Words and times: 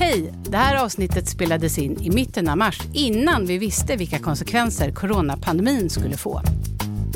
Hej! 0.00 0.32
Det 0.44 0.56
här 0.56 0.84
avsnittet 0.84 1.28
spelades 1.28 1.78
in 1.78 2.00
i 2.00 2.10
mitten 2.10 2.48
av 2.48 2.58
mars 2.58 2.80
innan 2.92 3.46
vi 3.46 3.58
visste 3.58 3.96
vilka 3.96 4.18
konsekvenser 4.18 4.92
coronapandemin 4.92 5.90
skulle 5.90 6.16
få. 6.16 6.42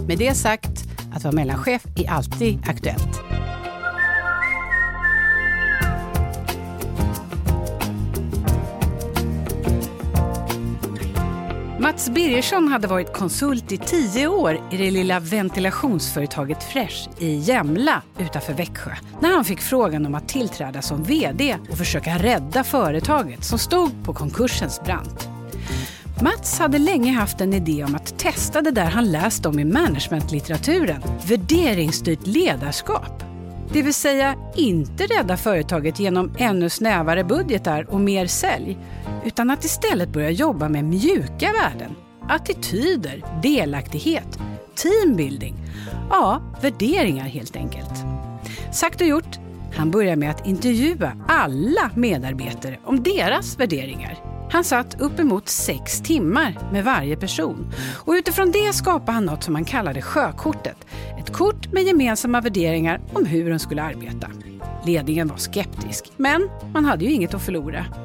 Med 0.07 0.18
det 0.18 0.34
sagt, 0.34 0.84
att 1.15 1.25
vara 1.25 1.34
mellanchef 1.34 1.86
är 1.97 2.10
alltid 2.10 2.58
aktuellt. 2.67 3.20
Mats 11.85 12.11
Birgersson 12.11 12.69
hade 12.69 12.87
varit 12.87 13.12
konsult 13.12 13.73
i 13.73 13.79
tio 13.79 14.29
år 14.29 14.61
i 14.71 14.77
det 14.77 14.91
lilla 14.91 15.21
ventilationsföretaget 15.21 16.62
Fresh 16.62 17.09
i 17.19 17.37
Jämla 17.37 18.03
utanför 18.19 18.53
Växjö 18.53 18.91
när 19.21 19.34
han 19.34 19.45
fick 19.45 19.61
frågan 19.61 20.07
om 20.07 20.15
att 20.15 20.29
tillträda 20.29 20.83
som 20.83 21.02
VD 21.02 21.57
och 21.70 21.79
försöka 21.79 22.19
rädda 22.19 22.65
företaget 22.65 23.45
som 23.45 23.59
stod 23.59 24.05
på 24.05 24.15
konkursens 24.15 24.80
brant. 24.84 25.28
Mats 26.23 26.59
hade 26.59 26.78
länge 26.78 27.12
haft 27.12 27.41
en 27.41 27.55
idé 27.55 27.84
om 27.84 27.95
att 27.95 28.19
testa 28.19 28.61
det 28.61 28.70
där 28.70 28.91
han 28.91 29.12
läst 29.12 29.47
om 29.47 29.59
i 29.59 29.64
managementlitteraturen, 29.64 31.03
värderingsstyrt 31.27 32.27
ledarskap. 32.27 33.34
Det 33.73 33.82
vill 33.82 33.95
säga 33.95 34.34
inte 34.56 35.06
rädda 35.06 35.36
företaget 35.36 36.00
genom 36.00 36.34
ännu 36.38 36.68
snävare 36.70 37.24
budgetar 37.24 37.86
och 37.91 38.00
mer 38.00 38.27
sälj, 38.27 38.78
utan 39.24 39.50
att 39.50 39.64
istället 39.64 40.09
börja 40.09 40.30
jobba 40.30 40.68
med 40.68 40.84
mjuka 40.84 41.52
värden. 41.62 41.91
Attityder, 42.28 43.24
delaktighet, 43.42 44.38
teambuilding. 44.74 45.55
Ja, 46.10 46.42
värderingar 46.62 47.24
helt 47.24 47.56
enkelt. 47.56 48.05
Sagt 48.72 49.00
och 49.00 49.06
gjort, 49.06 49.38
han 49.74 49.91
börjar 49.91 50.16
med 50.16 50.30
att 50.30 50.46
intervjua 50.46 51.12
alla 51.28 51.91
medarbetare 51.94 52.78
om 52.84 53.02
deras 53.02 53.60
värderingar. 53.60 54.23
Han 54.54 54.64
satt 54.64 55.00
uppemot 55.00 55.48
sex 55.48 56.00
timmar 56.00 56.58
med 56.72 56.84
varje 56.84 57.16
person 57.16 57.72
och 58.06 58.12
utifrån 58.12 58.52
det 58.52 58.72
skapade 58.74 59.12
han 59.12 59.24
något 59.24 59.42
som 59.42 59.55
han 59.55 59.64
kallade 59.64 60.02
sjökortet. 60.02 60.86
Ett 61.19 61.33
kort 61.33 61.72
med 61.72 61.83
gemensamma 61.83 62.41
värderingar 62.41 63.00
om 63.12 63.27
hur 63.27 63.50
de 63.50 63.58
skulle 63.58 63.83
arbeta. 63.83 64.30
Ledningen 64.86 65.28
var 65.28 65.36
skeptisk, 65.36 66.12
men 66.16 66.50
man 66.72 66.84
hade 66.84 67.05
ju 67.05 67.11
inget 67.11 67.34
att 67.34 67.44
förlora. 67.44 68.03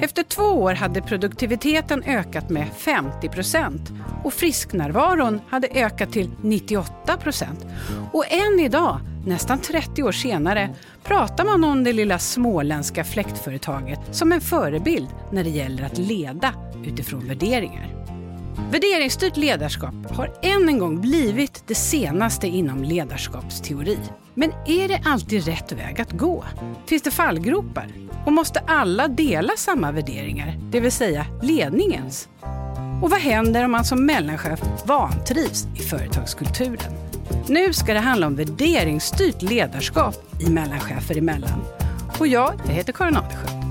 Efter 0.00 0.22
två 0.22 0.42
år 0.42 0.74
hade 0.74 1.02
produktiviteten 1.02 2.02
ökat 2.02 2.50
med 2.50 2.68
50 2.76 3.28
procent 3.28 3.92
och 4.24 4.32
frisknärvaron 4.32 5.40
hade 5.48 5.68
ökat 5.68 6.12
till 6.12 6.30
98 6.42 7.16
procent. 7.16 7.66
Och 8.12 8.24
än 8.32 8.60
idag, 8.60 9.00
nästan 9.26 9.58
30 9.58 10.02
år 10.02 10.12
senare, 10.12 10.74
pratar 11.04 11.44
man 11.44 11.64
om 11.64 11.84
det 11.84 11.92
lilla 11.92 12.18
småländska 12.18 13.04
fläktföretaget 13.04 14.00
som 14.10 14.32
en 14.32 14.40
förebild 14.40 15.08
när 15.32 15.44
det 15.44 15.50
gäller 15.50 15.82
att 15.84 15.98
leda 15.98 16.54
utifrån 16.86 17.28
värderingar. 17.28 18.15
Värderingsstyrt 18.70 19.36
ledarskap 19.36 19.94
har 20.10 20.32
än 20.42 20.68
en 20.68 20.78
gång 20.78 21.00
blivit 21.00 21.62
det 21.66 21.74
senaste 21.74 22.46
inom 22.46 22.84
ledarskapsteori. 22.84 23.98
Men 24.34 24.52
är 24.66 24.88
det 24.88 25.02
alltid 25.04 25.44
rätt 25.44 25.72
väg 25.72 26.00
att 26.00 26.12
gå? 26.12 26.44
Finns 26.86 27.02
det 27.02 27.10
fallgropar? 27.10 27.88
Och 28.26 28.32
måste 28.32 28.60
alla 28.60 29.08
dela 29.08 29.52
samma 29.56 29.92
värderingar, 29.92 30.58
det 30.70 30.80
vill 30.80 30.92
säga 30.92 31.26
ledningens? 31.42 32.28
Och 33.02 33.10
vad 33.10 33.20
händer 33.20 33.64
om 33.64 33.70
man 33.70 33.84
som 33.84 34.06
mellanchef 34.06 34.60
vantrivs 34.84 35.66
i 35.76 35.78
företagskulturen? 35.78 36.92
Nu 37.48 37.72
ska 37.72 37.94
det 37.94 38.00
handla 38.00 38.26
om 38.26 38.36
värderingsstyrt 38.36 39.42
ledarskap 39.42 40.14
i 40.40 40.50
mellanchefer 40.50 41.18
emellan. 41.18 41.64
Och 42.18 42.26
jag, 42.26 42.54
jag 42.66 42.72
heter 42.72 42.92
Karin 42.92 43.16
Adelsköld. 43.16 43.65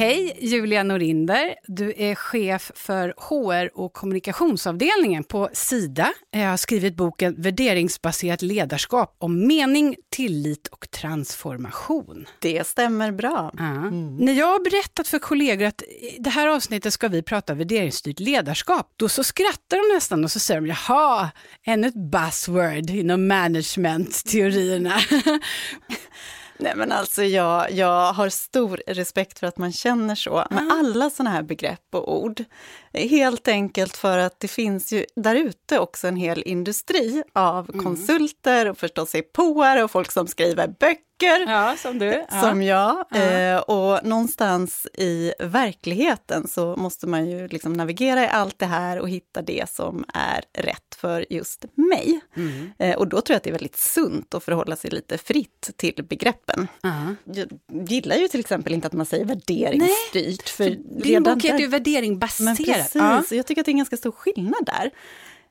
Hej, 0.00 0.36
Julia 0.40 0.82
Norinder. 0.82 1.54
Du 1.66 1.94
är 1.96 2.14
chef 2.14 2.72
för 2.74 3.14
HR 3.16 3.78
och 3.78 3.92
kommunikationsavdelningen 3.92 5.24
på 5.24 5.48
Sida. 5.52 6.12
Jag 6.30 6.48
har 6.48 6.56
skrivit 6.56 6.96
boken 6.96 7.34
Värderingsbaserat 7.42 8.42
ledarskap 8.42 9.16
om 9.18 9.46
mening, 9.46 9.96
tillit 10.10 10.66
och 10.66 10.90
transformation. 10.90 12.26
Det 12.38 12.66
stämmer 12.66 13.12
bra. 13.12 13.52
Ja. 13.56 13.64
Mm. 13.64 14.16
När 14.16 14.32
jag 14.32 14.46
har 14.46 14.64
berättat 14.64 15.08
för 15.08 15.18
kollegor 15.18 15.66
att 15.66 15.82
i 15.82 16.16
det 16.20 16.30
här 16.30 16.48
avsnittet 16.48 16.92
ska 16.92 17.08
vi 17.08 17.22
prata 17.22 17.54
värderingsstyrt 17.54 18.20
ledarskap, 18.20 18.92
då 18.96 19.08
så 19.08 19.24
skrattar 19.24 19.88
de 19.88 19.94
nästan 19.94 20.24
och 20.24 20.30
så 20.30 20.40
säger 20.40 20.60
de 20.60 20.66
jaha, 20.66 21.30
ännu 21.64 21.86
ett 21.86 22.10
buzzword 22.10 22.90
inom 22.90 23.28
management-teorierna. 23.28 25.00
Nej 26.60 26.72
men 26.76 26.92
alltså 26.92 27.22
jag, 27.22 27.72
jag 27.72 28.12
har 28.12 28.28
stor 28.28 28.80
respekt 28.86 29.38
för 29.38 29.46
att 29.46 29.58
man 29.58 29.72
känner 29.72 30.14
så 30.14 30.46
med 30.50 30.62
mm. 30.62 30.70
alla 30.70 31.10
såna 31.10 31.30
här 31.30 31.42
begrepp 31.42 31.94
och 31.94 32.22
ord. 32.22 32.44
Helt 32.92 33.48
enkelt 33.48 33.96
för 33.96 34.18
att 34.18 34.40
det 34.40 34.48
finns 34.48 34.92
ju 34.92 35.04
där 35.16 35.34
ute 35.34 35.78
också 35.78 36.08
en 36.08 36.16
hel 36.16 36.42
industri 36.46 37.22
av 37.32 37.70
mm. 37.70 37.84
konsulter 37.84 38.70
och 38.70 38.78
förstås 38.78 39.12
påare 39.34 39.84
och 39.84 39.90
folk 39.90 40.12
som 40.12 40.26
skriver 40.26 40.68
böcker 40.68 41.09
Ja, 41.26 41.76
som 41.76 41.98
du. 41.98 42.24
Ja. 42.30 42.40
Som 42.40 42.62
jag. 42.62 43.04
Ja. 43.10 43.16
Eh, 43.16 43.58
och 43.58 44.04
någonstans 44.04 44.86
i 44.94 45.32
verkligheten 45.38 46.48
så 46.48 46.76
måste 46.76 47.06
man 47.06 47.30
ju 47.30 47.48
liksom 47.48 47.72
navigera 47.72 48.24
i 48.24 48.28
allt 48.28 48.58
det 48.58 48.66
här 48.66 48.98
och 48.98 49.08
hitta 49.08 49.42
det 49.42 49.70
som 49.70 50.04
är 50.14 50.62
rätt 50.62 50.94
för 50.96 51.32
just 51.32 51.64
mig. 51.74 52.20
Mm. 52.36 52.72
Eh, 52.78 52.96
och 52.96 53.08
då 53.08 53.20
tror 53.20 53.34
jag 53.34 53.36
att 53.36 53.42
det 53.42 53.50
är 53.50 53.52
väldigt 53.52 53.76
sunt 53.76 54.34
att 54.34 54.44
förhålla 54.44 54.76
sig 54.76 54.90
lite 54.90 55.18
fritt 55.18 55.70
till 55.76 56.04
begreppen. 56.08 56.68
Uh. 56.84 57.12
Jag 57.24 57.48
gillar 57.88 58.16
ju 58.16 58.28
till 58.28 58.40
exempel 58.40 58.74
inte 58.74 58.86
att 58.86 58.92
man 58.92 59.06
säger 59.06 59.24
värderingsstyrt. 59.24 60.48
För, 60.48 60.64
för 60.64 61.02
din 61.02 61.22
bok 61.22 61.44
heter 61.44 61.58
ju 61.58 61.66
värderingsbaserat. 61.66 62.44
Men 62.44 62.56
precis, 62.56 63.32
uh. 63.32 63.36
jag 63.36 63.46
tycker 63.46 63.62
att 63.62 63.66
det 63.66 63.70
är 63.70 63.74
en 63.74 63.78
ganska 63.78 63.96
stor 63.96 64.12
skillnad 64.12 64.66
där. 64.66 64.90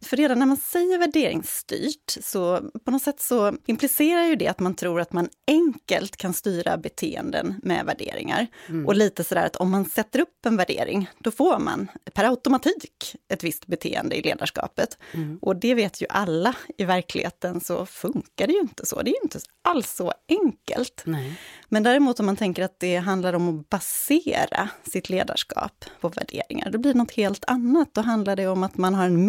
För 0.06 0.18
redan 0.18 0.40
när 0.40 0.46
man 0.46 0.58
säger 0.58 0.98
värderingsstyrt 0.98 2.18
så 2.22 2.60
på 2.86 2.92
något 2.92 3.02
sätt 3.02 3.22
så 3.22 3.58
implicerar 3.66 4.24
ju 4.24 4.36
det 4.36 4.48
att 4.48 4.60
man 4.60 4.76
tror 4.76 5.02
att 5.02 5.14
man 5.14 5.30
enkelt 5.48 6.18
kan 6.18 6.34
styra 6.34 6.78
beteenden 6.78 7.56
med 7.64 7.86
värderingar. 7.86 8.48
Mm. 8.70 8.86
Och 8.86 8.96
lite 8.96 9.24
sådär 9.24 9.46
att 9.46 9.56
om 9.56 9.72
man 9.72 9.86
sätter 9.86 10.20
upp 10.20 10.46
en 10.46 10.58
värdering, 10.58 11.10
då 11.20 11.32
får 11.32 11.60
man 11.60 11.88
per 12.14 12.24
automatik 12.24 13.16
ett 13.34 13.44
visst 13.44 13.68
beteende 13.68 14.16
i 14.16 14.22
ledarskapet. 14.22 14.98
Mm. 15.14 15.40
Och 15.42 15.56
det 15.56 15.74
vet 15.74 16.02
ju 16.02 16.06
alla 16.10 16.56
i 16.78 16.86
verkligheten 16.86 17.62
så 17.62 17.86
funkar 17.86 18.48
det 18.48 18.54
ju 18.54 18.60
inte 18.60 18.86
så. 18.86 19.02
Det 19.02 19.10
är 19.10 19.14
ju 19.14 19.24
inte 19.24 19.40
alls 19.62 19.92
så 19.92 20.14
enkelt. 20.30 21.04
Nej. 21.06 21.40
Men 21.70 21.84
däremot 21.84 22.20
om 22.20 22.26
man 22.26 22.36
tänker 22.36 22.64
att 22.64 22.80
det 22.80 22.98
handlar 22.98 23.34
om 23.34 23.60
att 23.60 23.70
basera 23.70 24.70
sitt 24.84 25.10
ledarskap 25.10 25.86
på 26.02 26.10
värderingar, 26.10 26.72
då 26.72 26.78
blir 26.78 26.94
det 26.94 27.00
något 27.00 27.12
helt 27.12 27.46
annat. 27.48 27.94
Då 27.94 28.02
handlar 28.02 28.36
det 28.36 28.48
om 28.48 28.64
att 28.64 28.78
man 28.78 28.96
har 28.96 29.06
en 29.06 29.26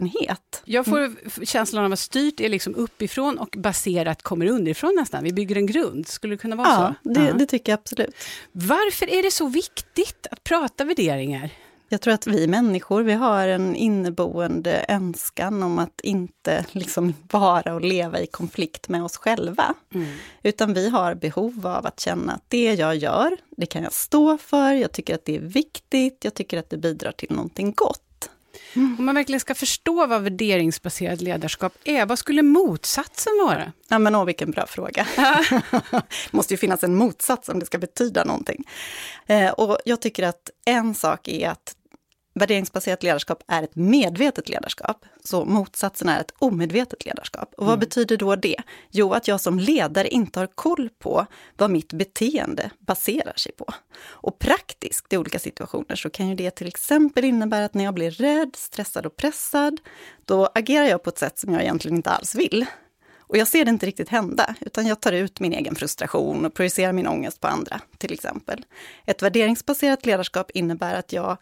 medvetenhet. 0.00 0.62
Jag 0.64 0.84
får 0.84 0.98
mm. 0.98 1.16
känslan 1.42 1.84
av 1.84 1.92
att 1.92 1.98
styrt 1.98 2.40
är 2.40 2.48
liksom 2.48 2.74
uppifrån 2.74 3.38
och 3.38 3.54
baserat 3.58 4.22
kommer 4.22 4.46
underifrån 4.46 4.94
nästan. 4.96 5.24
Vi 5.24 5.32
bygger 5.32 5.56
en 5.56 5.66
grund, 5.66 6.08
skulle 6.08 6.34
det 6.34 6.38
kunna 6.38 6.56
vara 6.56 6.68
ja, 6.68 6.94
så? 7.02 7.08
Det, 7.08 7.26
ja, 7.26 7.32
det 7.32 7.46
tycker 7.46 7.72
jag 7.72 7.78
absolut. 7.78 8.14
Varför 8.52 9.10
är 9.10 9.22
det 9.22 9.30
så 9.30 9.48
viktigt 9.48 10.26
att 10.30 10.44
prata 10.44 10.84
värderingar? 10.84 11.50
Jag 11.88 12.00
tror 12.00 12.14
att 12.14 12.26
vi 12.26 12.46
människor, 12.46 13.02
vi 13.02 13.12
har 13.12 13.48
en 13.48 13.76
inneboende 13.76 14.84
önskan 14.88 15.62
om 15.62 15.78
att 15.78 16.00
inte 16.00 16.64
liksom 16.72 17.14
vara 17.32 17.74
och 17.74 17.80
leva 17.80 18.20
i 18.20 18.26
konflikt 18.26 18.88
med 18.88 19.04
oss 19.04 19.16
själva. 19.16 19.74
Mm. 19.94 20.06
Utan 20.42 20.74
vi 20.74 20.88
har 20.88 21.14
behov 21.14 21.66
av 21.66 21.86
att 21.86 22.00
känna 22.00 22.32
att 22.32 22.44
det 22.48 22.74
jag 22.74 22.96
gör, 22.96 23.36
det 23.56 23.66
kan 23.66 23.82
jag 23.82 23.92
stå 23.92 24.38
för, 24.38 24.72
jag 24.72 24.92
tycker 24.92 25.14
att 25.14 25.24
det 25.24 25.36
är 25.36 25.40
viktigt, 25.40 26.24
jag 26.24 26.34
tycker 26.34 26.58
att 26.58 26.70
det 26.70 26.76
bidrar 26.76 27.12
till 27.12 27.30
någonting 27.30 27.72
gott. 27.72 28.05
Mm. 28.76 28.96
Om 28.98 29.04
man 29.04 29.14
verkligen 29.14 29.40
ska 29.40 29.54
förstå 29.54 30.06
vad 30.06 30.22
värderingsbaserat 30.22 31.20
ledarskap 31.20 31.72
är, 31.84 32.06
vad 32.06 32.18
skulle 32.18 32.42
motsatsen 32.42 33.32
vara? 33.46 33.72
Ja 33.88 33.98
men 33.98 34.14
åh, 34.14 34.24
vilken 34.24 34.50
bra 34.50 34.66
fråga. 34.66 35.06
det 35.16 36.02
måste 36.30 36.54
ju 36.54 36.58
finnas 36.58 36.84
en 36.84 36.94
motsats 36.94 37.48
om 37.48 37.58
det 37.58 37.66
ska 37.66 37.78
betyda 37.78 38.24
någonting. 38.24 38.64
Eh, 39.26 39.50
och 39.50 39.78
jag 39.84 40.00
tycker 40.00 40.22
att 40.22 40.50
en 40.64 40.94
sak 40.94 41.28
är 41.28 41.48
att 41.48 41.76
värderingsbaserat 42.36 43.02
ledarskap 43.02 43.42
är 43.46 43.62
ett 43.62 43.76
medvetet 43.76 44.48
ledarskap. 44.48 45.04
Så 45.24 45.44
motsatsen 45.44 46.08
är 46.08 46.20
ett 46.20 46.32
omedvetet 46.38 47.04
ledarskap. 47.04 47.54
Och 47.56 47.66
vad 47.66 47.74
mm. 47.74 47.80
betyder 47.80 48.16
då 48.16 48.36
det? 48.36 48.56
Jo, 48.90 49.12
att 49.12 49.28
jag 49.28 49.40
som 49.40 49.58
ledare 49.58 50.08
inte 50.08 50.40
har 50.40 50.46
koll 50.46 50.88
på 50.98 51.26
vad 51.56 51.70
mitt 51.70 51.92
beteende 51.92 52.70
baserar 52.78 53.36
sig 53.36 53.52
på. 53.52 53.66
Och 54.02 54.38
praktiskt 54.38 55.12
i 55.12 55.16
olika 55.16 55.38
situationer 55.38 55.96
så 55.96 56.10
kan 56.10 56.28
ju 56.28 56.34
det 56.34 56.50
till 56.50 56.68
exempel 56.68 57.24
innebära 57.24 57.64
att 57.64 57.74
när 57.74 57.84
jag 57.84 57.94
blir 57.94 58.10
rädd, 58.10 58.50
stressad 58.56 59.06
och 59.06 59.16
pressad, 59.16 59.80
då 60.24 60.48
agerar 60.54 60.86
jag 60.86 61.02
på 61.02 61.10
ett 61.10 61.18
sätt 61.18 61.38
som 61.38 61.52
jag 61.52 61.62
egentligen 61.62 61.96
inte 61.96 62.10
alls 62.10 62.34
vill. 62.34 62.66
Och 63.28 63.36
jag 63.36 63.48
ser 63.48 63.64
det 63.64 63.70
inte 63.70 63.86
riktigt 63.86 64.08
hända, 64.08 64.54
utan 64.60 64.86
jag 64.86 65.00
tar 65.00 65.12
ut 65.12 65.40
min 65.40 65.52
egen 65.52 65.74
frustration 65.74 66.44
och 66.44 66.54
projicerar 66.54 66.92
min 66.92 67.06
ångest 67.06 67.40
på 67.40 67.46
andra, 67.46 67.80
till 67.98 68.12
exempel. 68.12 68.64
Ett 69.04 69.22
värderingsbaserat 69.22 70.06
ledarskap 70.06 70.50
innebär 70.50 70.94
att 70.94 71.12
jag 71.12 71.36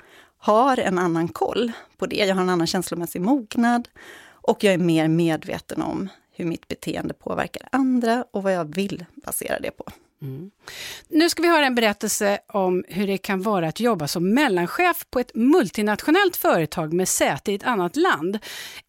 har 0.44 0.78
en 0.78 0.98
annan 0.98 1.28
koll 1.28 1.72
på 1.96 2.06
det. 2.06 2.16
Jag 2.16 2.34
har 2.34 2.42
en 2.42 2.48
annan 2.48 2.66
känslomässig 2.66 3.20
mognad 3.20 3.88
och 4.30 4.64
jag 4.64 4.74
är 4.74 4.78
mer 4.78 5.08
medveten 5.08 5.82
om 5.82 6.08
hur 6.32 6.44
mitt 6.44 6.68
beteende 6.68 7.14
påverkar 7.14 7.68
andra 7.72 8.24
och 8.30 8.42
vad 8.42 8.52
jag 8.54 8.74
vill 8.74 9.04
basera 9.14 9.60
det 9.60 9.70
på. 9.70 9.84
Mm. 10.24 10.50
Nu 11.08 11.28
ska 11.28 11.42
vi 11.42 11.48
höra 11.48 11.66
en 11.66 11.74
berättelse 11.74 12.38
om 12.48 12.84
hur 12.88 13.06
det 13.06 13.18
kan 13.18 13.42
vara 13.42 13.68
att 13.68 13.80
jobba 13.80 14.08
som 14.08 14.34
mellanchef 14.34 15.06
på 15.10 15.20
ett 15.20 15.34
multinationellt 15.34 16.36
företag 16.36 16.92
med 16.92 17.08
säte 17.08 17.52
i 17.52 17.54
ett 17.54 17.64
annat 17.64 17.96
land. 17.96 18.38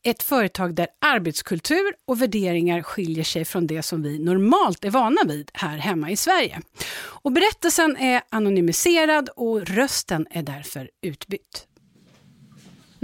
Ett 0.04 0.24
företag 0.24 0.76
där 0.76 0.88
arbetskultur 1.02 1.94
och 2.06 2.22
värderingar 2.22 2.82
skiljer 2.82 3.24
sig 3.24 3.46
från 3.46 3.68
det 3.68 3.84
som 3.84 4.04
vi 4.04 4.20
normalt 4.20 4.86
är 4.86 4.90
vana 4.90 5.22
vid 5.26 5.52
här 5.54 5.78
hemma 5.78 6.12
i 6.12 6.16
Sverige. 6.16 6.62
Och 6.98 7.32
berättelsen 7.32 7.98
är 7.98 8.22
anonymiserad 8.30 9.30
och 9.36 9.68
rösten 9.68 10.28
är 10.30 10.44
därför 10.44 10.90
utbytt. 11.02 11.68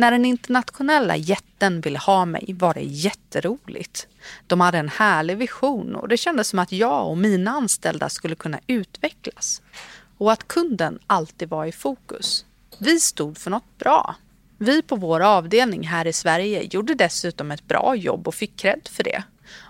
När 0.01 0.11
den 0.11 0.25
internationella 0.25 1.15
jätten 1.15 1.81
ville 1.81 1.99
ha 1.99 2.25
mig 2.25 2.55
var 2.59 2.73
det 2.73 2.81
jätteroligt. 2.81 4.07
De 4.47 4.61
hade 4.61 4.77
en 4.77 4.89
härlig 4.89 5.37
vision 5.37 5.95
och 5.95 6.07
det 6.07 6.17
kändes 6.17 6.47
som 6.47 6.59
att 6.59 6.71
jag 6.71 7.09
och 7.09 7.17
mina 7.17 7.51
anställda 7.51 8.09
skulle 8.09 8.35
kunna 8.35 8.59
utvecklas. 8.67 9.61
Och 10.17 10.31
att 10.31 10.47
kunden 10.47 10.99
alltid 11.07 11.49
var 11.49 11.65
i 11.65 11.71
fokus. 11.71 12.45
Vi 12.79 12.99
stod 12.99 13.37
för 13.37 13.51
något 13.51 13.77
bra. 13.77 14.15
Vi 14.57 14.81
på 14.81 14.95
vår 14.95 15.19
avdelning 15.19 15.87
här 15.87 16.07
i 16.07 16.13
Sverige 16.13 16.67
gjorde 16.71 16.93
dessutom 16.93 17.51
ett 17.51 17.67
bra 17.67 17.95
jobb 17.95 18.27
och 18.27 18.35
fick 18.35 18.57
cred 18.57 18.87
för 18.91 19.03
det. 19.03 19.23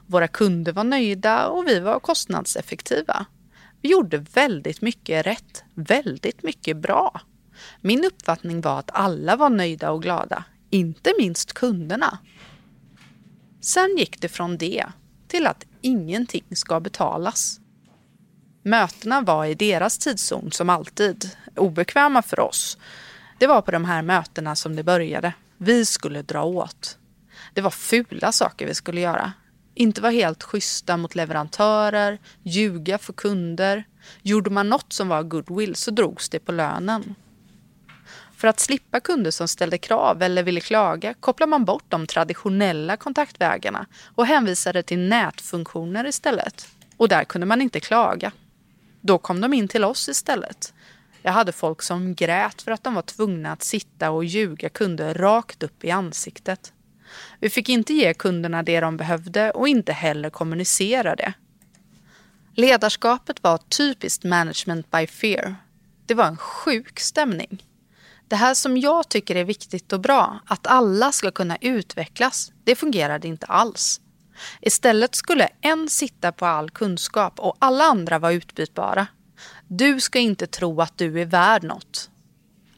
Våra 0.08 0.28
kunder 0.28 0.72
var 0.72 0.84
nöjda 0.84 1.48
och 1.48 1.68
vi 1.68 1.80
var 1.80 2.00
kostnadseffektiva. 2.00 3.26
Vi 3.82 3.90
gjorde 3.90 4.18
väldigt 4.18 4.82
mycket 4.82 5.26
rätt, 5.26 5.64
väldigt 5.74 6.44
mycket 6.44 6.78
bra. 6.78 7.22
Min 7.82 8.06
uppfattning 8.06 8.62
var 8.62 8.80
att 8.80 8.92
alla 8.94 9.36
var 9.36 9.50
nöjda 9.50 9.92
och 9.92 10.02
glada, 10.02 10.44
inte 10.70 11.14
minst 11.18 11.54
kunderna. 11.54 12.18
Sen 13.62 13.96
gick 13.98 14.22
det 14.22 14.30
från 14.30 14.58
det 14.58 14.86
till 15.28 15.48
att 15.48 15.66
ingenting 15.82 16.56
ska 16.56 16.80
betalas. 16.80 17.60
Mötena 18.64 19.22
var 19.22 19.46
i 19.46 19.56
deras 19.56 19.98
tidszon 19.98 20.52
som 20.52 20.70
alltid, 20.70 21.30
obekväma 21.56 22.22
för 22.22 22.40
oss. 22.40 22.78
Det 23.40 23.48
var 23.48 23.62
på 23.62 23.72
de 23.72 23.86
här 23.86 24.02
mötena 24.02 24.56
som 24.56 24.76
det 24.76 24.84
började. 24.84 25.34
Vi 25.58 25.86
skulle 25.86 26.22
dra 26.22 26.44
åt. 26.44 26.98
Det 27.54 27.62
var 27.62 27.70
fula 27.70 28.32
saker 28.32 28.68
vi 28.68 28.74
skulle 28.74 29.02
göra. 29.02 29.34
Inte 29.74 30.02
vara 30.02 30.12
helt 30.12 30.44
schyssta 30.44 30.98
mot 30.98 31.16
leverantörer, 31.16 32.20
ljuga 32.44 32.98
för 32.98 33.14
kunder. 33.14 33.84
Gjorde 34.22 34.50
man 34.50 34.70
något 34.70 34.94
som 34.94 35.08
var 35.08 35.24
goodwill 35.24 35.76
så 35.76 35.92
drogs 35.92 36.30
det 36.30 36.40
på 36.40 36.52
lönen. 36.52 37.16
För 38.42 38.48
att 38.48 38.60
slippa 38.60 39.00
kunder 39.00 39.32
som 39.32 39.48
ställde 39.48 39.78
krav 39.78 40.24
eller 40.24 40.44
ville 40.44 40.60
klaga 40.60 41.14
kopplar 41.14 41.48
man 41.48 41.66
bort 41.66 41.84
de 41.88 42.08
traditionella 42.08 42.98
kontaktvägarna 42.98 43.86
och 44.16 44.26
hänvisade 44.26 44.84
till 44.84 45.00
nätfunktioner 45.00 46.06
istället. 46.08 46.68
Och 46.98 47.10
där 47.10 47.24
kunde 47.24 47.48
man 47.48 47.62
inte 47.62 47.80
klaga. 47.80 48.32
Då 49.02 49.18
kom 49.18 49.42
de 49.42 49.54
in 49.54 49.68
till 49.68 49.84
oss 49.84 50.10
istället. 50.10 50.74
Jag 51.22 51.32
hade 51.32 51.52
folk 51.52 51.82
som 51.82 52.16
grät 52.16 52.62
för 52.62 52.72
att 52.72 52.84
de 52.84 52.94
var 52.94 53.02
tvungna 53.02 53.52
att 53.52 53.64
sitta 53.64 54.12
och 54.12 54.26
ljuga 54.26 54.70
kunder 54.70 55.14
rakt 55.14 55.64
upp 55.64 55.84
i 55.84 55.92
ansiktet. 55.92 56.74
Vi 57.40 57.50
fick 57.50 57.70
inte 57.70 57.94
ge 57.94 58.14
kunderna 58.14 58.64
det 58.64 58.80
de 58.80 58.98
behövde 58.98 59.52
och 59.52 59.68
inte 59.68 59.94
heller 59.94 60.30
kommunicera 60.30 61.16
det. 61.16 61.34
Ledarskapet 62.56 63.44
var 63.44 63.58
typiskt 63.58 64.24
management 64.24 64.92
by 64.92 65.08
fear. 65.08 65.56
Det 66.06 66.14
var 66.14 66.26
en 66.26 66.38
sjuk 66.38 67.00
stämning. 67.00 67.64
Det 68.32 68.38
här 68.38 68.54
som 68.54 68.78
jag 68.78 69.10
tycker 69.10 69.36
är 69.36 69.44
viktigt 69.44 69.94
och 69.94 70.00
bra, 70.00 70.40
att 70.46 70.68
alla 70.68 71.12
ska 71.12 71.32
kunna 71.32 71.58
utvecklas, 71.62 72.52
det 72.64 72.76
fungerade 72.76 73.28
inte 73.28 73.46
alls. 73.46 74.02
Istället 74.62 75.16
skulle 75.16 75.50
en 75.62 75.90
sitta 75.90 76.32
på 76.32 76.46
all 76.46 76.70
kunskap 76.70 77.40
och 77.40 77.56
alla 77.60 77.84
andra 77.84 78.20
vara 78.20 78.34
utbytbara. 78.34 79.08
Du 79.68 80.00
ska 80.00 80.20
inte 80.20 80.48
tro 80.48 80.82
att 80.82 80.98
du 80.98 81.22
är 81.22 81.26
värd 81.26 81.64
något. 81.64 82.10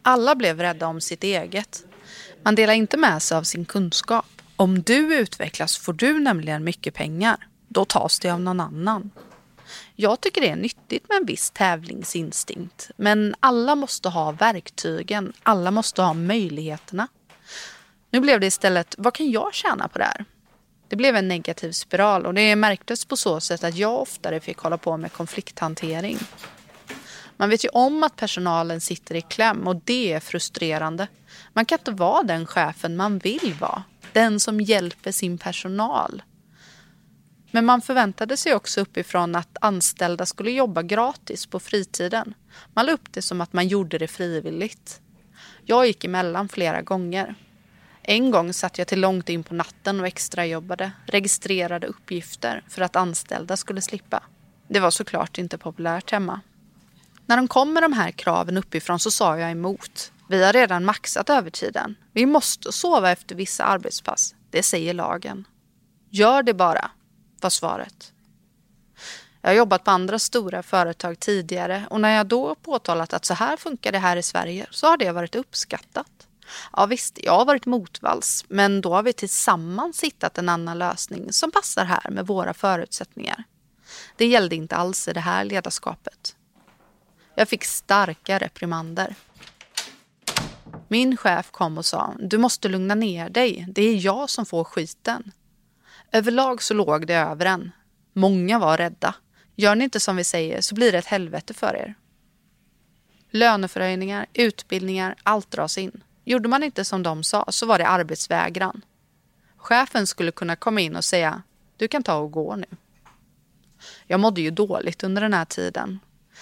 Alla 0.02 0.36
blev 0.36 0.60
rädda 0.60 0.88
om 0.88 1.02
sitt 1.02 1.24
eget. 1.24 1.84
Man 2.44 2.56
delar 2.56 2.74
inte 2.74 2.98
med 2.98 3.22
sig 3.22 3.38
av 3.38 3.44
sin 3.44 3.66
kunskap. 3.66 4.42
Om 4.56 4.82
du 4.82 5.16
utvecklas 5.16 5.78
får 5.78 5.94
du 5.94 6.20
nämligen 6.20 6.64
mycket 6.64 6.94
pengar. 6.94 7.48
Då 7.68 7.86
tas 7.86 8.20
det 8.20 8.30
av 8.30 8.42
någon 8.42 8.60
annan. 8.60 9.12
Jag 9.96 10.22
tycker 10.22 10.42
det 10.42 10.50
är 10.50 10.56
nyttigt 10.56 11.10
med 11.10 11.18
en 11.18 11.26
viss 11.26 11.52
tävlingsinstinkt. 11.52 12.92
Men 12.96 13.36
alla 13.40 13.76
måste 13.76 14.10
ha 14.10 14.32
verktygen. 14.32 15.34
Alla 15.44 15.72
måste 15.72 16.02
ha 16.02 16.14
möjligheterna. 16.14 17.08
Nu 18.10 18.20
blev 18.20 18.40
det 18.40 18.48
istället, 18.48 18.96
vad 18.98 19.14
kan 19.14 19.32
jag 19.32 19.54
tjäna 19.54 19.88
på 19.88 19.98
det 19.98 20.04
här? 20.04 20.26
Det 20.88 20.96
blev 20.96 21.16
en 21.16 21.28
negativ 21.28 21.72
spiral 21.72 22.26
och 22.26 22.34
det 22.34 22.56
märktes 22.56 23.06
på 23.06 23.18
så 23.18 23.40
sätt 23.40 23.64
att 23.64 23.76
jag 23.76 24.02
oftare 24.02 24.40
fick 24.40 24.58
hålla 24.58 24.78
på 24.78 24.98
med 24.98 25.14
konflikthantering. 25.14 26.18
Man 27.38 27.50
vet 27.50 27.66
ju 27.66 27.70
om 27.70 28.04
att 28.04 28.16
personalen 28.16 28.82
sitter 28.82 29.16
i 29.16 29.22
kläm 29.22 29.68
och 29.68 29.76
det 29.76 30.14
är 30.14 30.20
frustrerande. 30.20 31.08
Man 31.54 31.66
kan 31.66 31.80
inte 31.80 31.92
vara 31.92 32.24
den 32.24 32.46
chefen 32.46 32.96
man 32.96 33.20
vill 33.20 33.56
vara. 33.60 33.84
Den 34.12 34.40
som 34.40 34.62
hjälper 34.62 35.12
sin 35.12 35.38
personal. 35.38 36.24
Men 37.56 37.66
man 37.66 37.82
förväntade 37.82 38.38
sig 38.38 38.56
också 38.56 38.82
uppifrån 38.82 39.36
att 39.36 39.58
anställda 39.62 40.26
skulle 40.26 40.52
jobba 40.52 40.82
gratis 40.82 41.46
på 41.46 41.60
fritiden. 41.60 42.34
Man 42.74 42.86
la 42.86 42.92
upp 42.92 43.14
det 43.14 43.22
som 43.22 43.42
att 43.42 43.54
man 43.54 43.68
gjorde 43.68 43.98
det 43.98 44.08
frivilligt. 44.08 45.02
Jag 45.66 45.88
gick 45.88 46.04
emellan 46.04 46.50
flera 46.50 46.82
gånger. 46.82 47.36
En 48.02 48.32
gång 48.32 48.54
satt 48.54 48.78
jag 48.78 48.88
till 48.88 49.00
långt 49.00 49.30
in 49.30 49.44
på 49.44 49.54
natten 49.54 50.00
och 50.00 50.08
extrajobbade, 50.08 50.92
registrerade 51.06 51.88
uppgifter 51.88 52.64
för 52.70 52.82
att 52.82 52.96
anställda 52.96 53.58
skulle 53.58 53.82
slippa. 53.82 54.24
Det 54.68 54.80
var 54.80 54.92
såklart 54.92 55.38
inte 55.38 55.58
populärt 55.58 56.12
hemma. 56.12 56.42
När 57.26 57.38
de 57.38 57.48
kom 57.48 57.74
med 57.74 57.84
de 57.84 57.94
här 57.94 58.12
kraven 58.12 58.58
uppifrån 58.58 59.00
så 59.00 59.12
sa 59.12 59.38
jag 59.40 59.52
emot. 59.52 60.12
Vi 60.30 60.44
har 60.44 60.54
redan 60.54 60.86
maxat 60.86 61.30
övertiden. 61.30 61.96
Vi 62.14 62.26
måste 62.26 62.72
sova 62.72 63.12
efter 63.12 63.36
vissa 63.36 63.64
arbetspass. 63.64 64.36
Det 64.50 64.64
säger 64.64 64.94
lagen. 64.94 65.48
Gör 66.10 66.44
det 66.44 66.54
bara, 66.54 66.92
var 67.44 67.50
svaret. 67.50 68.14
Jag 69.42 69.50
har 69.50 69.56
jobbat 69.56 69.84
på 69.84 69.92
andra 69.92 70.20
stora 70.20 70.64
företag 70.64 71.20
tidigare 71.20 71.86
och 71.90 72.02
när 72.02 72.18
jag 72.18 72.28
då 72.28 72.56
påtalat 72.56 73.14
att 73.14 73.26
så 73.26 73.34
här 73.34 73.58
funkar 73.58 73.92
det 73.92 74.00
här 74.00 74.18
i 74.18 74.24
Sverige 74.24 74.68
så 74.72 74.88
har 74.88 74.98
det 74.98 75.12
varit 75.12 75.36
uppskattat. 75.36 76.28
Ja 76.74 76.86
visst, 76.86 77.20
jag 77.24 77.38
har 77.38 77.46
varit 77.46 77.66
motvalls 77.66 78.46
men 78.48 78.82
då 78.82 78.94
har 78.94 79.04
vi 79.04 79.14
tillsammans 79.14 80.04
hittat 80.04 80.38
en 80.38 80.50
annan 80.50 80.80
lösning 80.80 81.34
som 81.34 81.52
passar 81.52 81.86
här 81.86 82.10
med 82.10 82.28
våra 82.28 82.54
förutsättningar. 82.54 83.44
Det 84.18 84.26
gällde 84.26 84.56
inte 84.56 84.76
alls 84.76 85.08
i 85.08 85.14
det 85.14 85.20
här 85.20 85.46
ledarskapet. 85.46 86.36
Jag 87.36 87.50
fick 87.50 87.64
starka 87.64 88.40
reprimander. 88.40 89.16
Min 90.88 91.18
chef 91.18 91.52
kom 91.52 91.78
och 91.78 91.86
sa, 91.86 92.14
du 92.20 92.38
måste 92.38 92.70
lugna 92.70 92.96
ner 92.96 93.30
dig, 93.30 93.66
det 93.70 93.82
är 93.82 94.06
jag 94.06 94.30
som 94.30 94.46
får 94.46 94.64
skiten. 94.64 95.32
Överlag 96.16 96.64
så 96.64 96.74
låg 96.74 97.08
det 97.08 97.14
över 97.14 97.46
en. 97.46 97.72
Många 98.14 98.60
var 98.60 98.78
rädda. 98.78 99.16
Gör 99.56 99.76
ni 99.76 99.84
inte 99.84 100.00
som 100.00 100.16
vi 100.16 100.24
säger 100.24 100.62
så 100.62 100.76
blir 100.76 100.92
det 100.92 100.98
ett 100.98 101.06
helvete 101.06 101.54
för 101.54 101.76
er. 101.76 101.96
Löneförhöjningar, 103.32 104.26
utbildningar, 104.34 105.16
allt 105.24 105.52
dras 105.52 105.78
in. 105.78 106.04
Gjorde 106.24 106.50
man 106.50 106.64
inte 106.64 106.86
som 106.86 107.04
de 107.04 107.24
sa 107.24 107.46
så 107.50 107.66
var 107.66 107.78
det 107.78 107.88
arbetsvägran. 107.88 108.82
Chefen 109.58 110.08
skulle 110.08 110.32
kunna 110.32 110.56
komma 110.56 110.82
in 110.82 110.96
och 110.96 111.04
säga 111.04 111.42
du 111.78 111.88
kan 111.88 112.04
ta 112.04 112.16
och 112.16 112.32
gå 112.32 112.56
nu. 112.56 112.68
Jag 114.08 114.20
mådde 114.20 114.42
ju 114.42 114.52
dåligt 114.52 115.04
under 115.04 115.22
den 115.22 115.34
här 115.34 115.46
tiden. 115.46 116.00